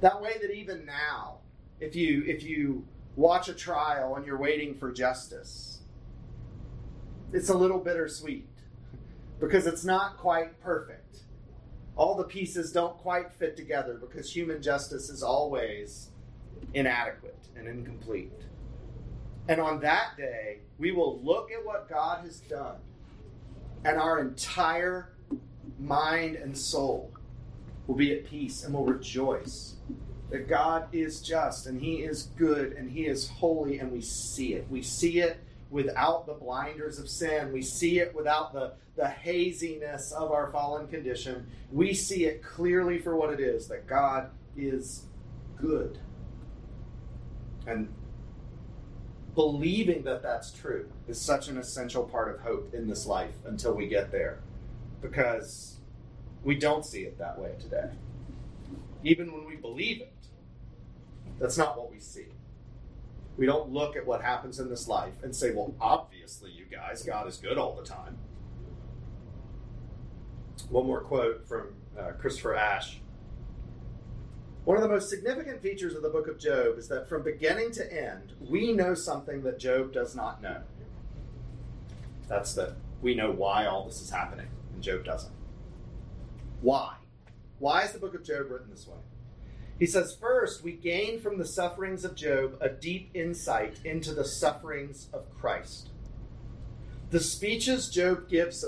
That 0.00 0.20
way 0.22 0.34
that 0.40 0.52
even 0.54 0.86
now, 0.86 1.38
if 1.80 1.96
you 1.96 2.22
if 2.26 2.42
you 2.44 2.86
watch 3.16 3.48
a 3.48 3.54
trial 3.54 4.14
and 4.14 4.24
you're 4.24 4.38
waiting 4.38 4.76
for 4.76 4.92
justice, 4.92 5.80
it's 7.32 7.48
a 7.48 7.56
little 7.56 7.80
bittersweet 7.80 8.48
because 9.40 9.66
it's 9.66 9.84
not 9.84 10.16
quite 10.16 10.60
perfect. 10.60 11.22
All 11.98 12.14
the 12.14 12.24
pieces 12.24 12.70
don't 12.70 12.96
quite 12.96 13.32
fit 13.32 13.56
together 13.56 13.94
because 13.94 14.32
human 14.32 14.62
justice 14.62 15.10
is 15.10 15.24
always 15.24 16.10
inadequate 16.72 17.48
and 17.56 17.66
incomplete. 17.66 18.40
And 19.48 19.60
on 19.60 19.80
that 19.80 20.16
day, 20.16 20.60
we 20.78 20.92
will 20.92 21.20
look 21.20 21.50
at 21.50 21.66
what 21.66 21.88
God 21.88 22.24
has 22.24 22.38
done, 22.38 22.76
and 23.84 23.98
our 23.98 24.20
entire 24.20 25.16
mind 25.80 26.36
and 26.36 26.56
soul 26.56 27.12
will 27.88 27.96
be 27.96 28.12
at 28.12 28.26
peace 28.26 28.62
and 28.62 28.74
will 28.74 28.84
rejoice 28.84 29.74
that 30.30 30.48
God 30.48 30.86
is 30.92 31.20
just 31.20 31.66
and 31.66 31.80
He 31.80 32.04
is 32.04 32.24
good 32.36 32.74
and 32.74 32.92
He 32.92 33.06
is 33.06 33.28
holy, 33.28 33.80
and 33.80 33.90
we 33.90 34.02
see 34.02 34.54
it. 34.54 34.68
We 34.70 34.82
see 34.82 35.18
it 35.18 35.40
without 35.70 36.26
the 36.26 36.34
blinders 36.34 36.98
of 36.98 37.08
sin. 37.08 37.52
We 37.52 37.62
see 37.62 37.98
it 37.98 38.14
without 38.14 38.52
the, 38.52 38.72
the 38.96 39.08
haziness 39.08 40.12
of 40.12 40.30
our 40.32 40.50
fallen 40.50 40.88
condition. 40.88 41.46
We 41.70 41.94
see 41.94 42.24
it 42.24 42.42
clearly 42.42 42.98
for 42.98 43.16
what 43.16 43.32
it 43.32 43.40
is 43.40 43.68
that 43.68 43.86
God 43.86 44.30
is 44.56 45.04
good. 45.56 45.98
And 47.66 47.92
believing 49.34 50.02
that 50.04 50.22
that's 50.22 50.50
true 50.50 50.88
is 51.06 51.20
such 51.20 51.48
an 51.48 51.58
essential 51.58 52.04
part 52.04 52.34
of 52.34 52.40
hope 52.40 52.72
in 52.74 52.88
this 52.88 53.06
life 53.06 53.34
until 53.44 53.74
we 53.74 53.86
get 53.86 54.10
there. 54.10 54.40
Because 55.02 55.76
we 56.42 56.56
don't 56.56 56.84
see 56.84 57.02
it 57.02 57.18
that 57.18 57.38
way 57.38 57.52
today. 57.60 57.90
Even 59.04 59.32
when 59.32 59.44
we 59.44 59.56
believe 59.56 60.00
it, 60.00 60.12
that's 61.38 61.56
not 61.56 61.76
what 61.76 61.90
we 61.90 62.00
see. 62.00 62.26
We 63.38 63.46
don't 63.46 63.70
look 63.70 63.96
at 63.96 64.04
what 64.04 64.20
happens 64.20 64.58
in 64.58 64.68
this 64.68 64.88
life 64.88 65.22
and 65.22 65.34
say, 65.34 65.52
well, 65.52 65.72
obviously, 65.80 66.50
you 66.50 66.64
guys, 66.64 67.04
God 67.04 67.28
is 67.28 67.36
good 67.36 67.56
all 67.56 67.76
the 67.76 67.84
time. 67.84 68.18
One 70.68 70.86
more 70.86 71.00
quote 71.00 71.46
from 71.46 71.68
uh, 71.96 72.10
Christopher 72.18 72.56
Ash. 72.56 72.98
One 74.64 74.76
of 74.76 74.82
the 74.82 74.88
most 74.88 75.08
significant 75.08 75.62
features 75.62 75.94
of 75.94 76.02
the 76.02 76.10
book 76.10 76.26
of 76.26 76.38
Job 76.38 76.78
is 76.78 76.88
that 76.88 77.08
from 77.08 77.22
beginning 77.22 77.70
to 77.72 77.90
end, 77.90 78.32
we 78.40 78.72
know 78.72 78.92
something 78.94 79.42
that 79.44 79.60
Job 79.60 79.92
does 79.92 80.16
not 80.16 80.42
know. 80.42 80.62
That's 82.28 82.54
that 82.54 82.72
we 83.00 83.14
know 83.14 83.30
why 83.30 83.66
all 83.66 83.86
this 83.86 84.02
is 84.02 84.10
happening, 84.10 84.48
and 84.74 84.82
Job 84.82 85.04
doesn't. 85.04 85.32
Why? 86.60 86.96
Why 87.60 87.84
is 87.84 87.92
the 87.92 88.00
book 88.00 88.14
of 88.14 88.24
Job 88.24 88.50
written 88.50 88.68
this 88.68 88.86
way? 88.86 88.98
He 89.78 89.86
says, 89.86 90.16
first, 90.20 90.62
we 90.64 90.72
gain 90.72 91.20
from 91.20 91.38
the 91.38 91.44
sufferings 91.44 92.04
of 92.04 92.16
Job 92.16 92.58
a 92.60 92.68
deep 92.68 93.10
insight 93.14 93.78
into 93.84 94.12
the 94.12 94.24
sufferings 94.24 95.08
of 95.12 95.32
Christ. 95.38 95.90
The 97.10 97.20
speeches 97.20 97.88
Job 97.88 98.28
gives, 98.28 98.64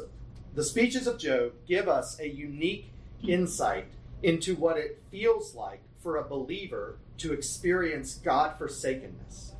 the 0.55 0.65
speeches 0.65 1.07
of 1.07 1.19
Job 1.19 1.53
give 1.67 1.89
us 1.89 2.19
a 2.21 2.29
unique 2.29 2.93
insight 3.23 3.87
into 4.23 4.55
what 4.55 4.77
it 4.77 5.03
feels 5.11 5.55
like 5.55 5.83
for 6.03 6.17
a 6.17 6.25
believer 6.25 6.97
to 7.19 7.33
experience 7.33 8.15
God 8.15 8.57
forsakenness. 8.57 9.53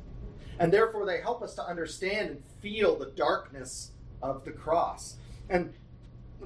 And 0.57 0.71
therefore, 0.71 1.05
they 1.05 1.21
help 1.21 1.41
us 1.41 1.53
to 1.55 1.65
understand 1.65 2.29
and 2.29 2.43
feel 2.61 2.97
the 2.97 3.11
darkness 3.11 3.91
of 4.21 4.45
the 4.45 4.51
cross. 4.51 5.17
And 5.49 5.73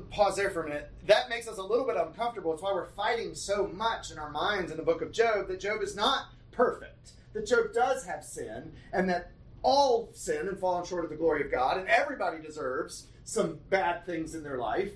pause 0.01 0.35
there 0.35 0.49
for 0.49 0.63
a 0.63 0.67
minute. 0.67 0.91
That 1.07 1.29
makes 1.29 1.47
us 1.47 1.57
a 1.57 1.63
little 1.63 1.85
bit 1.85 1.97
uncomfortable. 1.97 2.53
It's 2.53 2.61
why 2.61 2.73
we're 2.73 2.85
fighting 2.85 3.35
so 3.35 3.67
much 3.67 4.11
in 4.11 4.17
our 4.17 4.29
minds 4.29 4.71
in 4.71 4.77
the 4.77 4.83
book 4.83 5.01
of 5.01 5.11
Job 5.11 5.47
that 5.47 5.59
Job 5.59 5.81
is 5.81 5.95
not 5.95 6.25
perfect, 6.51 7.11
that 7.33 7.45
Job 7.45 7.73
does 7.73 8.05
have 8.05 8.23
sin, 8.23 8.73
and 8.93 9.09
that 9.09 9.31
all 9.61 10.09
sin 10.13 10.47
and 10.47 10.59
fallen 10.59 10.85
short 10.85 11.03
of 11.03 11.09
the 11.09 11.15
glory 11.15 11.43
of 11.43 11.51
God, 11.51 11.77
and 11.77 11.87
everybody 11.87 12.41
deserves 12.41 13.07
some 13.23 13.59
bad 13.69 14.05
things 14.05 14.35
in 14.35 14.43
their 14.43 14.57
life. 14.57 14.91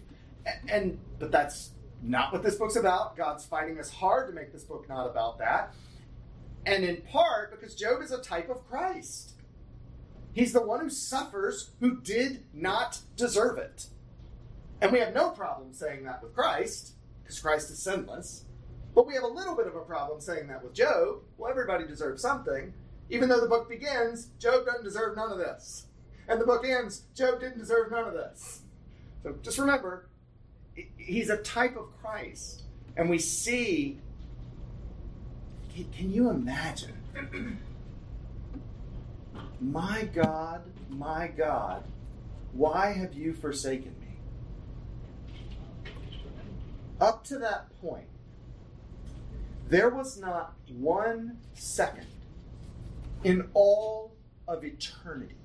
And 0.68 1.00
but 1.18 1.32
that's 1.32 1.72
not 2.02 2.32
what 2.32 2.44
this 2.44 2.56
book's 2.56 2.76
about. 2.76 3.18
God's 3.18 3.46
fighting 3.46 3.80
us 3.80 3.90
hard 3.90 4.28
to 4.28 4.34
make 4.34 4.54
this 4.54 4.64
book 4.64 4.88
not 4.88 5.08
about 5.08 5.40
that. 5.40 5.74
And 6.66 6.84
in 6.84 7.02
part 7.02 7.52
because 7.52 7.76
Job 7.76 8.02
is 8.02 8.12
a 8.12 8.22
type 8.22 8.50
of 8.50 8.68
Christ. 8.70 9.34
He's 10.34 10.54
the 10.54 10.62
one 10.62 10.82
who 10.82 10.90
suffers 10.90 11.72
who 11.80 12.00
did 12.00 12.44
not 12.54 13.00
deserve 13.16 13.58
it. 13.58 13.88
And 14.82 14.92
we 14.92 15.00
have 15.00 15.14
no 15.14 15.30
problem 15.32 15.74
saying 15.74 16.04
that 16.06 16.24
with 16.24 16.34
Christ, 16.34 16.94
because 17.22 17.40
Christ 17.40 17.70
is 17.70 17.80
sinless. 17.80 18.46
But 18.96 19.08
we 19.08 19.14
have 19.14 19.24
a 19.24 19.28
little 19.28 19.56
bit 19.56 19.68
of 19.68 19.76
a 19.76 19.82
problem 19.82 20.20
saying 20.22 20.48
that 20.48 20.64
with 20.64 20.74
Job. 20.74 21.20
Well, 21.38 21.52
everybody 21.52 21.86
deserves 21.86 22.22
something. 22.22 22.74
Even 23.10 23.30
though 23.30 23.42
the 23.42 23.48
book 23.48 23.70
begins, 23.70 24.28
Job 24.40 24.66
doesn't 24.66 24.84
deserve 24.84 25.16
none 25.16 25.32
of 25.32 25.38
this. 25.38 25.88
And 26.28 26.40
the 26.40 26.46
book 26.46 26.66
ends, 26.66 27.04
Job 27.16 27.40
didn't 27.40 27.58
deserve 27.58 27.92
none 27.92 28.08
of 28.08 28.14
this. 28.14 28.62
So 29.24 29.36
just 29.42 29.58
remember, 29.58 30.08
he's 30.98 31.30
a 31.30 31.38
type 31.38 31.76
of 31.76 31.86
Christ. 32.02 32.64
And 32.96 33.10
we 33.10 33.18
see, 33.18 34.00
can 35.74 36.12
you 36.12 36.30
imagine? 36.30 36.94
my 39.62 40.04
God, 40.14 40.62
my 40.90 41.28
God, 41.28 41.84
why 42.54 42.92
have 42.92 43.14
you 43.14 43.34
forsaken 43.34 43.96
me? 44.00 44.09
Up 47.00 47.24
to 47.26 47.38
that 47.40 47.70
point, 47.80 48.08
there 49.70 49.90
was 49.90 50.20
not 50.20 50.56
one 50.68 51.38
second 51.54 52.08
in 53.24 53.50
all 53.54 54.16
of 54.48 54.64
eternity, 54.64 55.36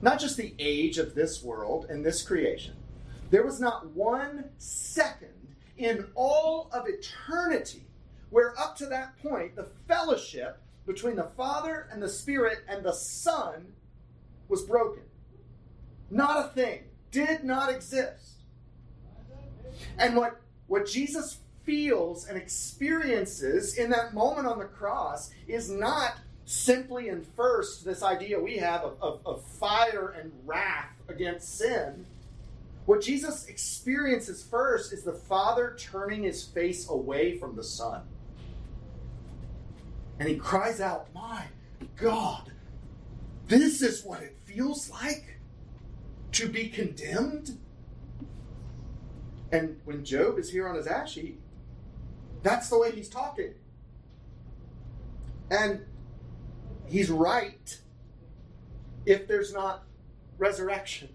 not 0.00 0.20
just 0.20 0.36
the 0.36 0.54
age 0.58 0.98
of 0.98 1.14
this 1.14 1.42
world 1.42 1.86
and 1.90 2.04
this 2.04 2.22
creation, 2.22 2.74
there 3.30 3.44
was 3.44 3.60
not 3.60 3.90
one 3.90 4.50
second 4.56 5.54
in 5.76 6.06
all 6.14 6.70
of 6.72 6.86
eternity 6.88 7.86
where, 8.30 8.58
up 8.58 8.76
to 8.76 8.86
that 8.86 9.18
point, 9.22 9.56
the 9.56 9.68
fellowship 9.86 10.60
between 10.86 11.16
the 11.16 11.30
Father 11.36 11.88
and 11.92 12.02
the 12.02 12.08
Spirit 12.08 12.58
and 12.68 12.84
the 12.84 12.92
Son 12.92 13.72
was 14.48 14.62
broken. 14.62 15.02
Not 16.10 16.46
a 16.46 16.48
thing. 16.48 16.84
Did 17.10 17.44
not 17.44 17.70
exist. 17.70 18.35
And 19.98 20.16
what, 20.16 20.40
what 20.66 20.86
Jesus 20.86 21.38
feels 21.64 22.26
and 22.28 22.38
experiences 22.38 23.76
in 23.76 23.90
that 23.90 24.14
moment 24.14 24.46
on 24.46 24.58
the 24.58 24.64
cross 24.64 25.30
is 25.48 25.70
not 25.70 26.16
simply 26.44 27.08
and 27.08 27.26
first 27.26 27.84
this 27.84 28.02
idea 28.02 28.38
we 28.38 28.56
have 28.56 28.82
of, 28.82 28.96
of, 29.02 29.20
of 29.26 29.42
fire 29.42 30.14
and 30.20 30.32
wrath 30.44 30.92
against 31.08 31.58
sin. 31.58 32.06
What 32.86 33.00
Jesus 33.00 33.46
experiences 33.46 34.44
first 34.44 34.92
is 34.92 35.02
the 35.02 35.12
Father 35.12 35.76
turning 35.76 36.22
his 36.22 36.44
face 36.44 36.88
away 36.88 37.36
from 37.36 37.56
the 37.56 37.64
Son. 37.64 38.02
And 40.20 40.28
he 40.28 40.36
cries 40.36 40.80
out, 40.80 41.12
My 41.12 41.46
God, 41.96 42.52
this 43.48 43.82
is 43.82 44.04
what 44.04 44.22
it 44.22 44.36
feels 44.44 44.88
like 44.88 45.40
to 46.32 46.48
be 46.48 46.68
condemned? 46.68 47.58
And 49.52 49.80
when 49.84 50.04
Job 50.04 50.38
is 50.38 50.50
here 50.50 50.68
on 50.68 50.74
his 50.74 50.86
ash 50.86 51.14
heap, 51.14 51.40
that's 52.42 52.68
the 52.68 52.78
way 52.78 52.92
he's 52.92 53.08
talking. 53.08 53.54
And 55.50 55.84
he's 56.86 57.10
right 57.10 57.80
if 59.04 59.28
there's 59.28 59.52
not 59.52 59.84
resurrection. 60.38 61.08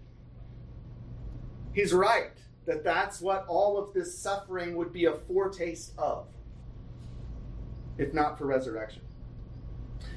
He's 1.72 1.92
right 1.92 2.32
that 2.66 2.84
that's 2.84 3.20
what 3.20 3.44
all 3.48 3.76
of 3.76 3.92
this 3.92 4.16
suffering 4.16 4.76
would 4.76 4.92
be 4.92 5.06
a 5.06 5.12
foretaste 5.12 5.92
of, 5.98 6.26
if 7.98 8.14
not 8.14 8.38
for 8.38 8.46
resurrection. 8.46 9.02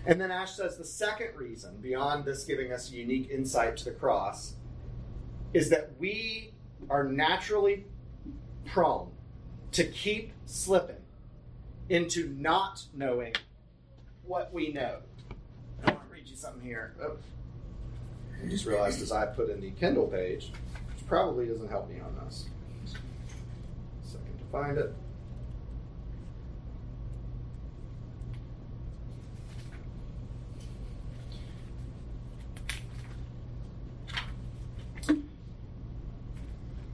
And 0.06 0.22
then 0.22 0.32
Ash 0.32 0.56
says 0.56 0.78
the 0.78 0.86
second 0.86 1.36
reason, 1.36 1.78
beyond 1.82 2.26
this 2.26 2.44
giving 2.44 2.72
us 2.72 2.92
a 2.92 2.96
unique 2.96 3.30
insight 3.30 3.78
to 3.78 3.86
the 3.86 3.92
cross, 3.92 4.56
is 5.54 5.70
that 5.70 5.92
we 5.98 6.54
are 6.90 7.04
naturally 7.04 7.86
prone 8.66 9.12
to 9.72 9.84
keep 9.84 10.32
slipping 10.46 10.96
into 11.90 12.30
not 12.38 12.84
knowing 12.94 13.34
what 14.26 14.54
we 14.54 14.72
know. 14.72 14.98
I 15.86 15.92
want 15.92 16.08
to 16.08 16.14
read 16.14 16.28
you 16.28 16.36
something 16.36 16.62
here. 16.62 16.94
Oh. 17.02 17.18
I 18.44 18.48
just 18.48 18.66
realized 18.66 19.02
as 19.02 19.12
I 19.12 19.26
put 19.26 19.50
in 19.50 19.62
the 19.62 19.72
Kindle 19.72 20.08
page, 20.08 20.52
which 20.90 21.08
probably 21.08 21.48
doesn't 21.48 21.70
help 21.70 21.90
me 21.90 22.00
on 22.00 22.16
this. 22.26 22.46
Second 24.04 24.38
to 24.40 24.46
find 24.52 24.78
it. 24.78 24.94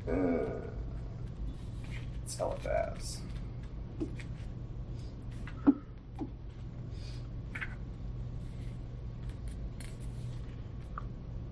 Uh, 0.09 0.71
it's 2.41 2.65
Eliphaz. 2.65 3.21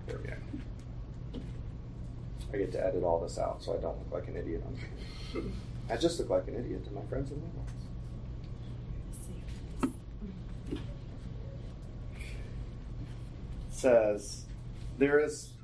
There 0.06 0.18
we 0.18 0.28
go. 0.28 0.34
I 2.52 2.56
get 2.56 2.72
to 2.72 2.84
edit 2.84 3.04
all 3.04 3.20
this 3.20 3.38
out 3.38 3.62
so 3.62 3.74
I 3.74 3.76
don't 3.76 3.96
look 3.98 4.12
like 4.12 4.28
an 4.28 4.36
idiot 4.36 4.64
on. 4.66 5.52
I 5.88 5.96
just 5.96 6.18
look 6.18 6.30
like 6.30 6.48
an 6.48 6.54
idiot 6.54 6.84
to 6.86 6.90
my 6.92 7.02
friends 7.02 7.30
and 7.30 7.40
neighbors. 7.42 7.56
says 13.70 14.44
there 14.98 15.18
is 15.18 15.54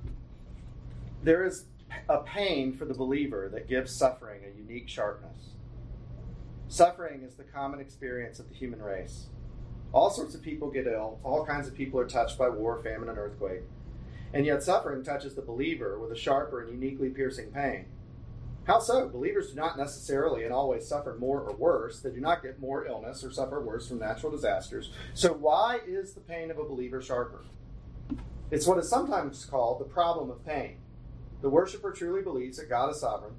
there 1.22 1.44
is 1.44 1.66
a 2.08 2.18
pain 2.18 2.72
for 2.76 2.84
the 2.84 2.94
believer 2.94 3.48
that 3.52 3.68
gives 3.68 3.92
suffering 3.92 4.42
a 4.44 4.56
unique 4.56 4.88
sharpness. 4.88 5.54
Suffering 6.68 7.22
is 7.22 7.34
the 7.34 7.44
common 7.44 7.80
experience 7.80 8.38
of 8.38 8.48
the 8.48 8.54
human 8.54 8.82
race. 8.82 9.26
All 9.92 10.10
sorts 10.10 10.34
of 10.34 10.42
people 10.42 10.70
get 10.70 10.86
ill, 10.86 11.18
all 11.22 11.46
kinds 11.46 11.68
of 11.68 11.74
people 11.74 11.98
are 12.00 12.08
touched 12.08 12.38
by 12.38 12.48
war, 12.48 12.80
famine, 12.82 13.08
and 13.08 13.18
earthquake. 13.18 13.62
And 14.32 14.44
yet, 14.44 14.62
suffering 14.62 15.04
touches 15.04 15.34
the 15.34 15.42
believer 15.42 15.98
with 15.98 16.12
a 16.12 16.16
sharper 16.16 16.60
and 16.60 16.70
uniquely 16.70 17.10
piercing 17.10 17.52
pain. 17.52 17.86
How 18.66 18.80
so? 18.80 19.08
Believers 19.08 19.50
do 19.50 19.56
not 19.56 19.78
necessarily 19.78 20.42
and 20.42 20.52
always 20.52 20.86
suffer 20.86 21.16
more 21.18 21.40
or 21.40 21.54
worse. 21.54 22.00
They 22.00 22.10
do 22.10 22.20
not 22.20 22.42
get 22.42 22.58
more 22.58 22.84
illness 22.84 23.22
or 23.22 23.30
suffer 23.30 23.60
worse 23.60 23.88
from 23.88 24.00
natural 24.00 24.32
disasters. 24.32 24.90
So, 25.14 25.32
why 25.32 25.80
is 25.86 26.12
the 26.12 26.20
pain 26.20 26.50
of 26.50 26.58
a 26.58 26.64
believer 26.64 27.00
sharper? 27.00 27.44
It's 28.50 28.66
what 28.66 28.78
is 28.78 28.88
sometimes 28.88 29.44
called 29.44 29.80
the 29.80 29.84
problem 29.84 30.30
of 30.30 30.44
pain. 30.44 30.78
The 31.42 31.50
worshiper 31.50 31.92
truly 31.92 32.22
believes 32.22 32.56
that 32.58 32.68
God 32.68 32.90
is 32.90 33.00
sovereign. 33.00 33.34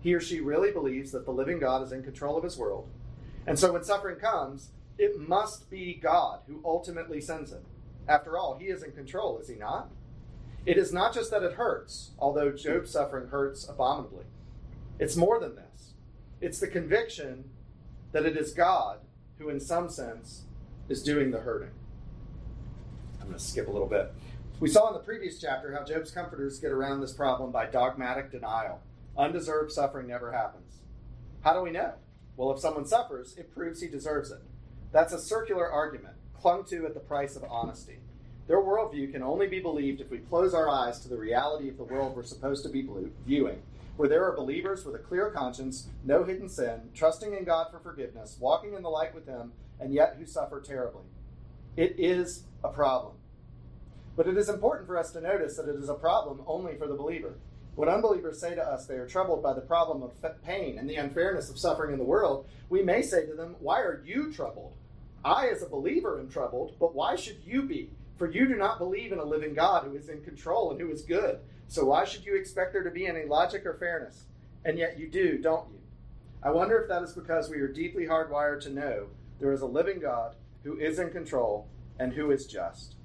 He 0.00 0.14
or 0.14 0.20
she 0.20 0.40
really 0.40 0.70
believes 0.70 1.12
that 1.12 1.24
the 1.24 1.32
living 1.32 1.58
God 1.58 1.82
is 1.82 1.92
in 1.92 2.02
control 2.02 2.36
of 2.36 2.44
his 2.44 2.56
world. 2.56 2.88
And 3.46 3.58
so 3.58 3.72
when 3.72 3.84
suffering 3.84 4.16
comes, 4.16 4.70
it 4.98 5.18
must 5.18 5.70
be 5.70 5.94
God 5.94 6.40
who 6.46 6.60
ultimately 6.64 7.20
sends 7.20 7.52
it. 7.52 7.64
After 8.08 8.38
all, 8.38 8.56
he 8.58 8.66
is 8.66 8.82
in 8.82 8.92
control, 8.92 9.38
is 9.38 9.48
he 9.48 9.56
not? 9.56 9.90
It 10.64 10.78
is 10.78 10.92
not 10.92 11.14
just 11.14 11.30
that 11.30 11.42
it 11.42 11.54
hurts, 11.54 12.10
although 12.18 12.50
Job's 12.50 12.90
suffering 12.90 13.28
hurts 13.28 13.68
abominably. 13.68 14.24
It's 14.98 15.16
more 15.16 15.38
than 15.38 15.54
this. 15.54 15.92
It's 16.40 16.58
the 16.58 16.66
conviction 16.66 17.50
that 18.12 18.26
it 18.26 18.36
is 18.36 18.52
God 18.52 18.98
who, 19.38 19.48
in 19.48 19.60
some 19.60 19.88
sense, 19.88 20.44
is 20.88 21.02
doing 21.02 21.30
the 21.30 21.40
hurting. 21.40 21.70
I'm 23.20 23.28
going 23.28 23.38
to 23.38 23.44
skip 23.44 23.68
a 23.68 23.70
little 23.70 23.88
bit. 23.88 24.12
We 24.58 24.70
saw 24.70 24.88
in 24.88 24.94
the 24.94 25.00
previous 25.00 25.38
chapter 25.38 25.74
how 25.74 25.84
Job's 25.84 26.10
comforters 26.10 26.58
get 26.58 26.72
around 26.72 27.02
this 27.02 27.12
problem 27.12 27.52
by 27.52 27.66
dogmatic 27.66 28.30
denial. 28.30 28.80
Undeserved 29.14 29.70
suffering 29.70 30.06
never 30.06 30.32
happens. 30.32 30.76
How 31.44 31.52
do 31.52 31.60
we 31.60 31.70
know? 31.70 31.92
Well, 32.38 32.50
if 32.52 32.60
someone 32.60 32.86
suffers, 32.86 33.36
it 33.36 33.54
proves 33.54 33.82
he 33.82 33.88
deserves 33.88 34.30
it. 34.30 34.40
That's 34.92 35.12
a 35.12 35.20
circular 35.20 35.70
argument, 35.70 36.14
clung 36.40 36.64
to 36.70 36.86
at 36.86 36.94
the 36.94 37.00
price 37.00 37.36
of 37.36 37.44
honesty. 37.44 37.98
Their 38.46 38.62
worldview 38.62 39.12
can 39.12 39.22
only 39.22 39.46
be 39.46 39.60
believed 39.60 40.00
if 40.00 40.10
we 40.10 40.18
close 40.18 40.54
our 40.54 40.70
eyes 40.70 41.00
to 41.00 41.08
the 41.08 41.18
reality 41.18 41.68
of 41.68 41.76
the 41.76 41.84
world 41.84 42.16
we're 42.16 42.22
supposed 42.22 42.62
to 42.62 42.70
be 42.70 42.88
viewing, 43.26 43.60
where 43.98 44.08
there 44.08 44.24
are 44.24 44.34
believers 44.34 44.86
with 44.86 44.94
a 44.94 45.00
clear 45.00 45.28
conscience, 45.28 45.88
no 46.02 46.24
hidden 46.24 46.48
sin, 46.48 46.80
trusting 46.94 47.34
in 47.34 47.44
God 47.44 47.66
for 47.70 47.78
forgiveness, 47.78 48.38
walking 48.40 48.72
in 48.72 48.82
the 48.82 48.88
light 48.88 49.14
with 49.14 49.26
Him, 49.26 49.52
and 49.78 49.92
yet 49.92 50.16
who 50.18 50.24
suffer 50.24 50.62
terribly. 50.62 51.04
It 51.76 51.96
is 51.98 52.44
a 52.64 52.70
problem. 52.70 53.15
But 54.16 54.26
it 54.26 54.36
is 54.38 54.48
important 54.48 54.86
for 54.86 54.98
us 54.98 55.12
to 55.12 55.20
notice 55.20 55.56
that 55.56 55.68
it 55.68 55.76
is 55.76 55.90
a 55.90 55.94
problem 55.94 56.42
only 56.46 56.76
for 56.76 56.86
the 56.86 56.94
believer. 56.94 57.34
When 57.74 57.90
unbelievers 57.90 58.40
say 58.40 58.54
to 58.54 58.62
us 58.62 58.86
they 58.86 58.96
are 58.96 59.06
troubled 59.06 59.42
by 59.42 59.52
the 59.52 59.60
problem 59.60 60.02
of 60.02 60.14
pain 60.42 60.78
and 60.78 60.88
the 60.88 60.96
unfairness 60.96 61.50
of 61.50 61.58
suffering 61.58 61.92
in 61.92 61.98
the 61.98 62.04
world, 62.04 62.46
we 62.70 62.82
may 62.82 63.02
say 63.02 63.26
to 63.26 63.34
them, 63.34 63.56
Why 63.60 63.80
are 63.80 64.02
you 64.04 64.32
troubled? 64.32 64.72
I, 65.22 65.48
as 65.48 65.62
a 65.62 65.68
believer, 65.68 66.18
am 66.18 66.30
troubled, 66.30 66.76
but 66.80 66.94
why 66.94 67.16
should 67.16 67.42
you 67.44 67.62
be? 67.62 67.90
For 68.16 68.30
you 68.30 68.46
do 68.46 68.56
not 68.56 68.78
believe 68.78 69.12
in 69.12 69.18
a 69.18 69.24
living 69.24 69.52
God 69.52 69.84
who 69.84 69.94
is 69.94 70.08
in 70.08 70.22
control 70.22 70.70
and 70.70 70.80
who 70.80 70.90
is 70.90 71.02
good. 71.02 71.40
So 71.68 71.84
why 71.84 72.04
should 72.04 72.24
you 72.24 72.36
expect 72.36 72.72
there 72.72 72.82
to 72.82 72.90
be 72.90 73.06
any 73.06 73.24
logic 73.26 73.66
or 73.66 73.74
fairness? 73.74 74.24
And 74.64 74.78
yet 74.78 74.98
you 74.98 75.08
do, 75.08 75.38
don't 75.38 75.68
you? 75.70 75.80
I 76.42 76.50
wonder 76.50 76.78
if 76.78 76.88
that 76.88 77.02
is 77.02 77.12
because 77.12 77.50
we 77.50 77.58
are 77.58 77.68
deeply 77.68 78.06
hardwired 78.06 78.62
to 78.62 78.70
know 78.70 79.08
there 79.38 79.52
is 79.52 79.60
a 79.60 79.66
living 79.66 80.00
God 80.00 80.36
who 80.62 80.78
is 80.78 80.98
in 80.98 81.10
control 81.10 81.68
and 81.98 82.12
who 82.12 82.30
is 82.30 82.46
just. 82.46 82.95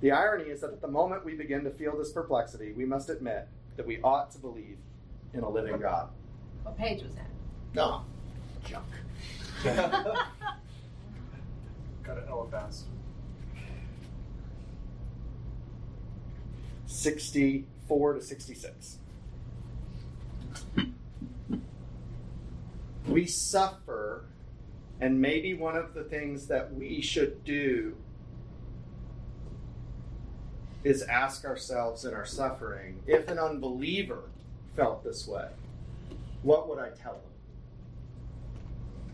The 0.00 0.12
irony 0.12 0.44
is 0.44 0.62
that 0.62 0.70
at 0.70 0.80
the 0.80 0.88
moment 0.88 1.24
we 1.24 1.34
begin 1.34 1.64
to 1.64 1.70
feel 1.70 1.96
this 1.96 2.10
perplexity, 2.10 2.72
we 2.72 2.86
must 2.86 3.10
admit 3.10 3.48
that 3.76 3.86
we 3.86 4.00
ought 4.02 4.30
to 4.32 4.38
believe 4.38 4.78
in 5.34 5.40
a 5.40 5.48
living 5.48 5.78
God. 5.78 6.08
What 6.62 6.76
page 6.78 7.02
was 7.02 7.14
that? 7.14 7.26
No, 7.74 8.04
junk. 8.64 8.86
Got 12.02 12.18
it 12.18 12.24
Eliphaz. 12.30 12.84
64 16.86 18.14
to 18.14 18.22
66. 18.22 18.98
We 23.06 23.26
suffer, 23.26 24.24
and 25.00 25.20
maybe 25.20 25.54
one 25.54 25.76
of 25.76 25.94
the 25.94 26.04
things 26.04 26.46
that 26.46 26.74
we 26.74 27.00
should 27.00 27.44
do 27.44 27.96
is 30.84 31.02
ask 31.02 31.44
ourselves 31.44 32.04
in 32.04 32.14
our 32.14 32.24
suffering 32.24 33.02
if 33.06 33.28
an 33.28 33.38
unbeliever 33.38 34.22
felt 34.76 35.04
this 35.04 35.26
way, 35.26 35.48
what 36.42 36.68
would 36.68 36.78
I 36.78 36.90
tell 36.90 37.14
them? 37.14 37.22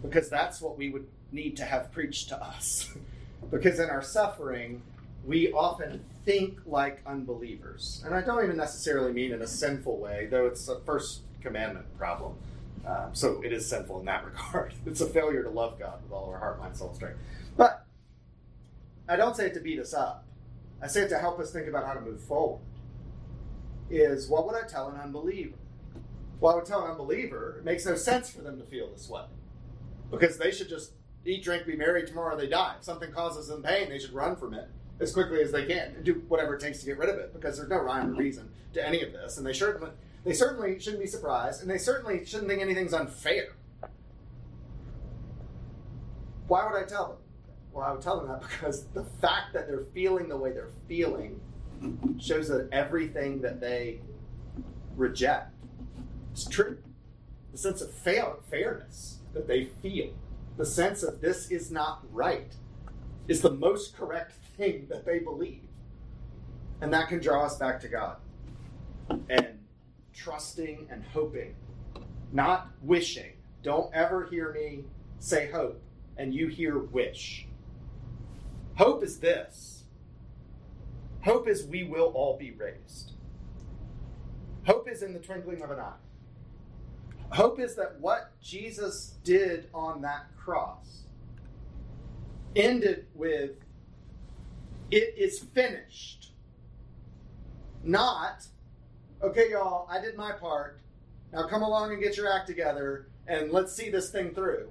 Because 0.02 0.28
that's 0.28 0.60
what 0.60 0.78
we 0.78 0.90
would 0.90 1.06
need 1.32 1.56
to 1.56 1.64
have 1.64 1.90
preached 1.90 2.28
to 2.28 2.42
us. 2.42 2.94
because 3.50 3.80
in 3.80 3.90
our 3.90 4.02
suffering, 4.02 4.82
we 5.24 5.52
often 5.52 6.04
think 6.24 6.60
like 6.66 7.02
unbelievers. 7.06 8.02
And 8.04 8.14
I 8.14 8.20
don't 8.20 8.42
even 8.44 8.56
necessarily 8.56 9.12
mean 9.12 9.32
in 9.32 9.42
a 9.42 9.46
sinful 9.46 9.98
way, 9.98 10.28
though 10.30 10.46
it's 10.46 10.68
a 10.68 10.80
first 10.80 11.22
commandment 11.40 11.86
problem. 11.98 12.34
Um, 12.86 13.10
so 13.12 13.42
it 13.42 13.52
is 13.52 13.68
sinful 13.68 14.00
in 14.00 14.06
that 14.06 14.24
regard. 14.26 14.74
It's 14.84 15.00
a 15.00 15.06
failure 15.06 15.42
to 15.42 15.50
love 15.50 15.78
God 15.78 16.02
with 16.02 16.12
all 16.12 16.30
our 16.30 16.38
heart, 16.38 16.60
mind, 16.60 16.76
soul, 16.76 16.94
strength. 16.94 17.18
But 17.56 17.84
I 19.08 19.16
don't 19.16 19.36
say 19.36 19.46
it 19.46 19.54
to 19.54 19.60
beat 19.60 19.80
us 19.80 19.94
up. 19.94 20.25
I 20.82 20.86
say 20.86 21.02
it 21.02 21.08
to 21.08 21.18
help 21.18 21.38
us 21.38 21.50
think 21.50 21.68
about 21.68 21.86
how 21.86 21.94
to 21.94 22.00
move 22.00 22.20
forward. 22.20 22.60
Is 23.88 24.28
what 24.28 24.46
would 24.46 24.56
I 24.56 24.66
tell 24.66 24.88
an 24.88 25.00
unbeliever? 25.00 25.56
Well, 26.40 26.52
I 26.52 26.56
would 26.56 26.66
tell 26.66 26.84
an 26.84 26.90
unbeliever 26.90 27.56
it 27.58 27.64
makes 27.64 27.86
no 27.86 27.94
sense 27.94 28.30
for 28.30 28.42
them 28.42 28.58
to 28.58 28.64
feel 28.64 28.90
this 28.90 29.08
way 29.08 29.24
because 30.10 30.36
they 30.38 30.50
should 30.50 30.68
just 30.68 30.92
eat, 31.24 31.42
drink, 31.42 31.66
be 31.66 31.76
merry 31.76 32.06
tomorrow 32.06 32.36
they 32.36 32.46
die. 32.46 32.74
If 32.78 32.84
something 32.84 33.10
causes 33.10 33.48
them 33.48 33.62
pain, 33.62 33.88
they 33.88 33.98
should 33.98 34.12
run 34.12 34.36
from 34.36 34.54
it 34.54 34.68
as 35.00 35.12
quickly 35.12 35.40
as 35.40 35.52
they 35.52 35.66
can 35.66 35.94
and 35.94 36.04
do 36.04 36.22
whatever 36.28 36.54
it 36.54 36.60
takes 36.60 36.80
to 36.80 36.86
get 36.86 36.98
rid 36.98 37.08
of 37.08 37.16
it 37.16 37.32
because 37.32 37.56
there's 37.56 37.68
no 37.68 37.78
rhyme 37.78 38.10
or 38.10 38.14
reason 38.14 38.50
to 38.74 38.86
any 38.86 39.02
of 39.02 39.12
this. 39.12 39.36
And 39.38 39.46
they 39.46 39.52
certainly, 39.52 39.90
they 40.24 40.32
certainly 40.32 40.78
shouldn't 40.78 41.02
be 41.02 41.08
surprised 41.08 41.62
and 41.62 41.70
they 41.70 41.78
certainly 41.78 42.24
shouldn't 42.24 42.48
think 42.48 42.62
anything's 42.62 42.94
unfair. 42.94 43.48
Why 46.48 46.64
would 46.70 46.80
I 46.80 46.86
tell 46.86 47.08
them? 47.08 47.16
Well, 47.76 47.84
I 47.86 47.92
would 47.92 48.00
tell 48.00 48.18
them 48.18 48.28
that 48.28 48.40
because 48.50 48.86
the 48.94 49.04
fact 49.04 49.52
that 49.52 49.68
they're 49.68 49.84
feeling 49.92 50.30
the 50.30 50.36
way 50.36 50.50
they're 50.50 50.70
feeling 50.88 51.38
shows 52.18 52.48
that 52.48 52.70
everything 52.72 53.42
that 53.42 53.60
they 53.60 54.00
reject 54.96 55.52
is 56.34 56.46
true. 56.46 56.78
The 57.52 57.58
sense 57.58 57.82
of 57.82 57.92
fair, 57.92 58.32
fairness 58.50 59.18
that 59.34 59.46
they 59.46 59.64
feel, 59.82 60.14
the 60.56 60.64
sense 60.64 61.02
of 61.02 61.20
this 61.20 61.50
is 61.50 61.70
not 61.70 62.00
right, 62.10 62.54
is 63.28 63.42
the 63.42 63.50
most 63.50 63.94
correct 63.94 64.32
thing 64.56 64.86
that 64.88 65.04
they 65.04 65.18
believe. 65.18 65.68
And 66.80 66.90
that 66.94 67.08
can 67.08 67.20
draw 67.20 67.44
us 67.44 67.58
back 67.58 67.78
to 67.80 67.88
God. 67.88 68.16
And 69.28 69.58
trusting 70.14 70.88
and 70.90 71.04
hoping, 71.12 71.54
not 72.32 72.68
wishing. 72.80 73.32
Don't 73.62 73.94
ever 73.94 74.24
hear 74.24 74.50
me 74.54 74.84
say 75.18 75.50
hope 75.50 75.82
and 76.16 76.34
you 76.34 76.46
hear 76.48 76.78
wish. 76.78 77.46
Hope 78.76 79.02
is 79.02 79.18
this 79.18 79.84
hope 81.22 81.48
is 81.48 81.66
we 81.66 81.82
will 81.82 82.12
all 82.14 82.36
be 82.38 82.52
raised. 82.52 83.12
Hope 84.64 84.88
is 84.88 85.02
in 85.02 85.12
the 85.12 85.18
twinkling 85.18 85.60
of 85.62 85.70
an 85.70 85.80
eye. 85.80 85.92
Hope 87.30 87.58
is 87.58 87.74
that 87.74 88.00
what 88.00 88.32
Jesus 88.40 89.14
did 89.24 89.68
on 89.74 90.02
that 90.02 90.26
cross 90.38 91.02
ended 92.54 93.06
with, 93.14 93.50
it 94.90 95.14
is 95.16 95.40
finished. 95.40 96.32
Not, 97.82 98.46
okay, 99.22 99.50
y'all, 99.50 99.88
I 99.90 100.00
did 100.00 100.16
my 100.16 100.32
part. 100.32 100.80
Now 101.32 101.46
come 101.48 101.62
along 101.62 101.92
and 101.92 102.02
get 102.02 102.16
your 102.16 102.32
act 102.32 102.46
together 102.46 103.08
and 103.26 103.50
let's 103.50 103.72
see 103.72 103.90
this 103.90 104.10
thing 104.10 104.32
through. 104.32 104.68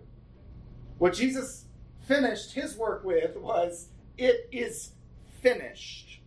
What 0.97 1.14
Jesus 1.14 1.66
finished 2.08 2.53
his 2.53 2.78
work 2.78 3.03
with 3.03 3.36
was, 3.36 3.89
it 4.18 4.49
is 4.51 4.91
finished. 5.41 6.22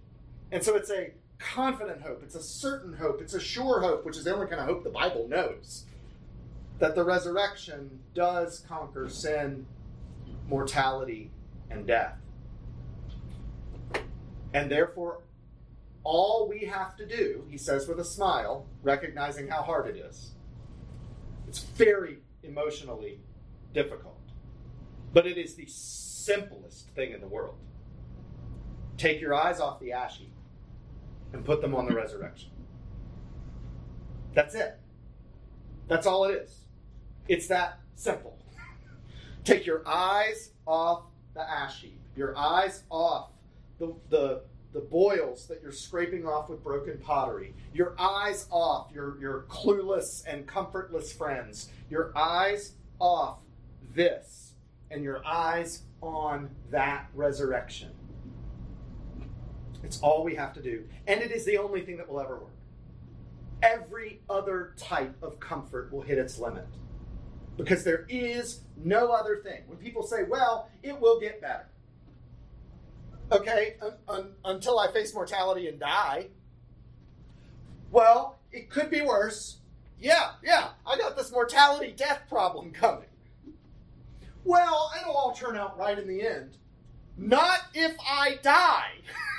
And 0.51 0.62
so 0.62 0.76
it's 0.76 0.91
a 0.91 1.12
confident 1.39 2.03
hope, 2.03 2.22
it's 2.22 2.34
a 2.34 2.43
certain 2.43 2.95
hope, 2.95 3.20
it's 3.20 3.34
a 3.34 3.41
sure 3.41 3.80
hope, 3.80 4.05
which 4.05 4.16
is 4.16 4.24
the 4.24 4.34
only 4.34 4.47
kind 4.47 4.61
of 4.61 4.66
hope 4.66 4.84
the 4.84 4.91
Bible 4.91 5.26
knows. 5.28 5.84
That 6.78 6.95
the 6.95 7.05
resurrection 7.05 8.01
does 8.14 8.64
conquer 8.68 9.09
sin, 9.09 9.66
mortality, 10.49 11.30
and 11.70 11.86
death. 11.86 12.16
And 14.55 14.70
therefore, 14.70 15.20
all 16.05 16.49
we 16.49 16.61
have 16.61 16.97
to 16.97 17.07
do, 17.07 17.45
he 17.51 17.59
says 17.59 17.86
with 17.86 18.01
a 18.01 18.05
smile, 18.05 18.66
recognizing 18.82 19.49
how 19.49 19.62
hard 19.62 19.89
it 19.89 19.97
is, 19.97 20.30
it's 21.47 21.59
very 21.59 22.18
emotionally 22.43 23.20
difficult. 23.74 24.14
But 25.12 25.26
it 25.26 25.36
is 25.36 25.55
the 25.55 25.66
simplest 25.66 26.89
thing 26.91 27.12
in 27.12 27.20
the 27.20 27.28
world. 27.28 27.57
Take 28.99 29.20
your 29.20 29.32
eyes 29.32 29.61
off 29.61 29.78
the 29.78 29.92
ash 29.92 30.18
heap 30.18 30.34
and 31.32 31.44
put 31.44 31.61
them 31.61 31.74
on 31.74 31.86
the 31.86 31.94
resurrection. 31.94 32.51
That's 34.34 34.55
it. 34.55 34.78
That's 35.86 36.07
all 36.07 36.24
it 36.24 36.34
is. 36.34 36.59
It's 37.28 37.46
that 37.46 37.78
simple. 37.94 38.36
Take 39.44 39.64
your 39.64 39.86
eyes 39.86 40.51
off 40.66 41.05
the 41.34 41.49
ash 41.49 41.80
heap, 41.80 42.01
your 42.16 42.36
eyes 42.36 42.82
off 42.90 43.30
the, 43.78 43.94
the, 44.11 44.42
the 44.72 44.80
boils 44.80 45.46
that 45.46 45.62
you're 45.62 45.72
scraping 45.72 46.26
off 46.26 46.51
with 46.51 46.62
broken 46.62 46.99
pottery, 46.99 47.55
your 47.72 47.94
eyes 47.99 48.46
off 48.51 48.90
your, 48.92 49.18
your 49.20 49.46
clueless 49.49 50.24
and 50.26 50.46
comfortless 50.46 51.12
friends, 51.12 51.70
your 51.88 52.12
eyes 52.16 52.72
off 52.99 53.38
this, 53.94 54.55
and 54.90 55.05
your 55.05 55.24
eyes 55.24 55.82
on 56.03 56.51
that 56.70 57.09
resurrection. 57.14 57.90
It's 59.83 60.01
all 60.01 60.24
we 60.24 60.35
have 60.35 60.53
to 60.55 60.62
do. 60.62 60.85
And 61.07 61.20
it 61.20 61.31
is 61.31 61.45
the 61.45 61.59
only 61.59 61.83
thing 61.83 61.97
that 61.99 62.09
will 62.09 62.20
ever 62.20 62.39
work. 62.39 62.53
Every 63.62 64.20
other 64.29 64.74
type 64.76 65.16
of 65.22 65.41
comfort 65.41 65.93
will 65.93 66.03
hit 66.03 66.18
its 66.18 66.39
limit. 66.39 66.66
Because 67.57 67.83
there 67.85 68.07
is 68.09 68.61
no 68.76 69.11
other 69.11 69.41
thing. 69.43 69.62
When 69.66 69.79
people 69.79 70.03
say, 70.05 70.22
well, 70.22 70.68
it 70.83 70.99
will 71.01 71.18
get 71.20 71.41
better. 71.41 71.66
Okay, 73.31 73.76
un- 73.83 73.95
un- 74.09 74.33
until 74.45 74.79
I 74.79 74.91
face 74.93 75.12
mortality 75.12 75.68
and 75.68 75.79
die. 75.79 76.29
Well, 77.91 78.39
it 78.53 78.70
could 78.70 78.91
be 78.91 79.03
worse. 79.03 79.59
Yeah, 79.99 80.31
yeah, 80.43 80.68
I 80.87 80.97
got 80.97 81.16
this 81.16 81.33
mortality 81.33 81.93
death 81.97 82.22
problem 82.29 82.70
coming. 82.70 83.09
Well, 84.45 84.93
it'll 85.01 85.14
all 85.14 85.33
turn 85.33 85.57
out 85.57 85.76
right 85.79 85.99
in 85.99 86.07
the 86.07 86.22
end. 86.24 86.57
Not 87.16 87.61
if 87.74 87.97
I 88.01 88.39
die. 88.43 88.93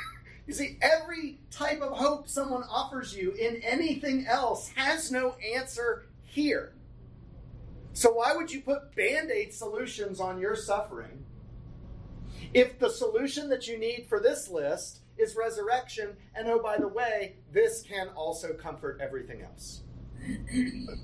you 0.50 0.56
see, 0.56 0.80
every 0.82 1.38
type 1.52 1.80
of 1.80 1.96
hope 1.96 2.28
someone 2.28 2.64
offers 2.64 3.16
you 3.16 3.34
in 3.34 3.62
anything 3.62 4.26
else 4.26 4.70
has 4.70 5.12
no 5.12 5.36
answer 5.56 6.08
here. 6.24 6.74
So, 7.94 8.14
why 8.14 8.34
would 8.36 8.52
you 8.52 8.62
put 8.62 8.96
band 8.96 9.30
aid 9.30 9.54
solutions 9.54 10.20
on 10.20 10.40
your 10.40 10.56
suffering 10.56 11.24
if 12.52 12.80
the 12.80 12.90
solution 12.90 13.48
that 13.50 13.68
you 13.68 13.78
need 13.78 14.08
for 14.10 14.20
this 14.20 14.50
list 14.50 15.02
is 15.20 15.36
resurrection? 15.36 16.18
And 16.34 16.48
oh, 16.48 16.64
by 16.64 16.78
the 16.78 16.88
way, 16.88 17.36
this 17.54 17.84
can 17.84 18.08
also 18.16 18.54
comfort 18.54 19.00
everything 19.00 19.44
else. 19.44 19.84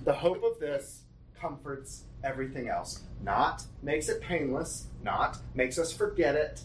the 0.06 0.14
hope 0.14 0.44
of 0.44 0.60
this 0.60 1.04
comforts 1.40 2.06
everything 2.24 2.68
else. 2.68 3.04
Not 3.22 3.64
makes 3.84 4.10
it 4.10 4.22
painless, 4.22 4.88
not 5.04 5.38
makes 5.54 5.78
us 5.78 5.94
forget 5.94 6.34
it, 6.34 6.62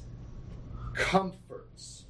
comforts, 0.94 2.06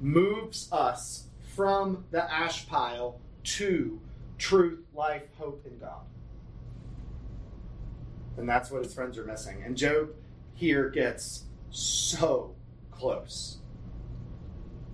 moves 0.00 0.68
us 0.72 1.26
from 1.54 2.04
the 2.10 2.32
ash 2.32 2.66
pile 2.66 3.20
to 3.42 4.00
truth, 4.38 4.80
life, 4.94 5.22
hope 5.38 5.64
in 5.66 5.78
God. 5.78 6.02
And 8.36 8.48
that's 8.48 8.70
what 8.70 8.82
his 8.82 8.94
friends 8.94 9.18
are 9.18 9.24
missing. 9.24 9.62
And 9.64 9.76
Job 9.76 10.10
here 10.54 10.88
gets 10.88 11.44
so 11.70 12.54
close. 12.90 13.58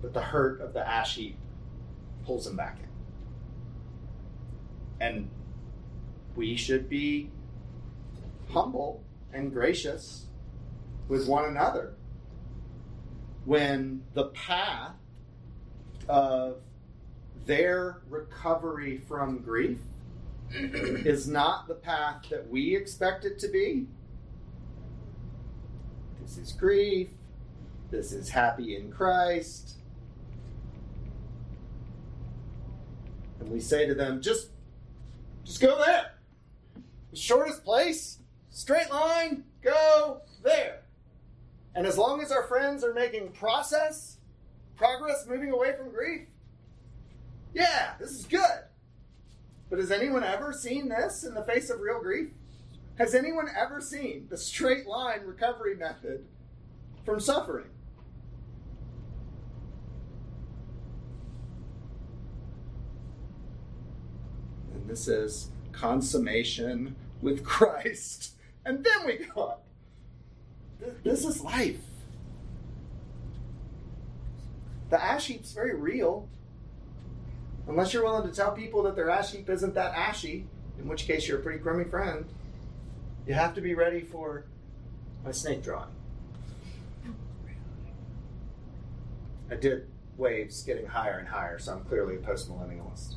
But 0.02 0.12
the 0.14 0.20
hurt 0.20 0.60
of 0.60 0.72
the 0.72 0.86
ash 0.86 1.16
heap 1.16 1.38
pulls 2.24 2.46
him 2.46 2.56
back 2.56 2.78
in. 2.80 2.88
And 5.00 5.30
we 6.34 6.56
should 6.56 6.88
be 6.88 7.30
humble 8.50 9.04
and 9.32 9.52
gracious 9.52 10.26
with 11.08 11.28
one 11.28 11.44
another 11.44 11.94
when 13.46 14.02
the 14.12 14.24
path 14.26 14.96
of 16.08 16.56
their 17.46 18.02
recovery 18.10 18.98
from 19.08 19.38
grief 19.38 19.78
is 20.52 21.28
not 21.28 21.68
the 21.68 21.74
path 21.74 22.24
that 22.28 22.48
we 22.50 22.74
expect 22.76 23.24
it 23.24 23.38
to 23.38 23.48
be. 23.48 23.86
This 26.20 26.38
is 26.38 26.52
grief. 26.52 27.08
This 27.90 28.12
is 28.12 28.28
happy 28.28 28.74
in 28.76 28.90
Christ. 28.90 29.74
And 33.38 33.48
we 33.48 33.60
say 33.60 33.86
to 33.86 33.94
them, 33.94 34.20
just, 34.20 34.48
just 35.44 35.60
go 35.60 35.78
there. 35.78 36.14
The 37.12 37.16
shortest 37.16 37.64
place, 37.64 38.18
straight 38.50 38.90
line, 38.90 39.44
go 39.62 40.22
there. 40.42 40.80
And 41.76 41.86
as 41.86 41.98
long 41.98 42.22
as 42.22 42.32
our 42.32 42.42
friends 42.44 42.82
are 42.82 42.94
making 42.94 43.32
process, 43.32 44.16
progress, 44.76 45.26
moving 45.28 45.50
away 45.50 45.74
from 45.76 45.90
grief, 45.90 46.22
yeah, 47.52 47.92
this 48.00 48.12
is 48.12 48.24
good. 48.24 48.64
But 49.68 49.78
has 49.78 49.90
anyone 49.90 50.24
ever 50.24 50.54
seen 50.54 50.88
this 50.88 51.22
in 51.22 51.34
the 51.34 51.44
face 51.44 51.68
of 51.68 51.80
real 51.80 52.00
grief? 52.00 52.30
Has 52.98 53.14
anyone 53.14 53.48
ever 53.54 53.82
seen 53.82 54.26
the 54.30 54.38
straight 54.38 54.86
line 54.86 55.20
recovery 55.26 55.76
method 55.76 56.24
from 57.04 57.20
suffering? 57.20 57.68
And 64.72 64.88
this 64.88 65.08
is 65.08 65.50
consummation 65.72 66.96
with 67.20 67.44
Christ. 67.44 68.32
And 68.64 68.82
then 68.82 69.04
we 69.04 69.26
go. 69.34 69.58
This 71.02 71.24
is 71.24 71.42
life. 71.42 71.80
The 74.90 75.02
ash 75.02 75.26
heap's 75.26 75.52
very 75.52 75.74
real. 75.74 76.28
Unless 77.68 77.92
you're 77.92 78.04
willing 78.04 78.28
to 78.28 78.34
tell 78.34 78.52
people 78.52 78.82
that 78.84 78.94
their 78.94 79.10
ash 79.10 79.32
heap 79.32 79.50
isn't 79.50 79.74
that 79.74 79.94
ashy, 79.94 80.46
in 80.78 80.86
which 80.86 81.06
case 81.06 81.26
you're 81.26 81.38
a 81.38 81.42
pretty 81.42 81.58
crummy 81.58 81.84
friend. 81.84 82.24
You 83.26 83.34
have 83.34 83.54
to 83.54 83.60
be 83.60 83.74
ready 83.74 84.00
for 84.02 84.44
my 85.24 85.32
snake 85.32 85.64
drawing. 85.64 85.90
I 89.50 89.56
did 89.56 89.88
waves 90.16 90.62
getting 90.62 90.86
higher 90.86 91.18
and 91.18 91.28
higher, 91.28 91.58
so 91.58 91.72
I'm 91.72 91.84
clearly 91.84 92.16
a 92.16 92.18
post 92.18 92.50
millennialist. 92.50 93.14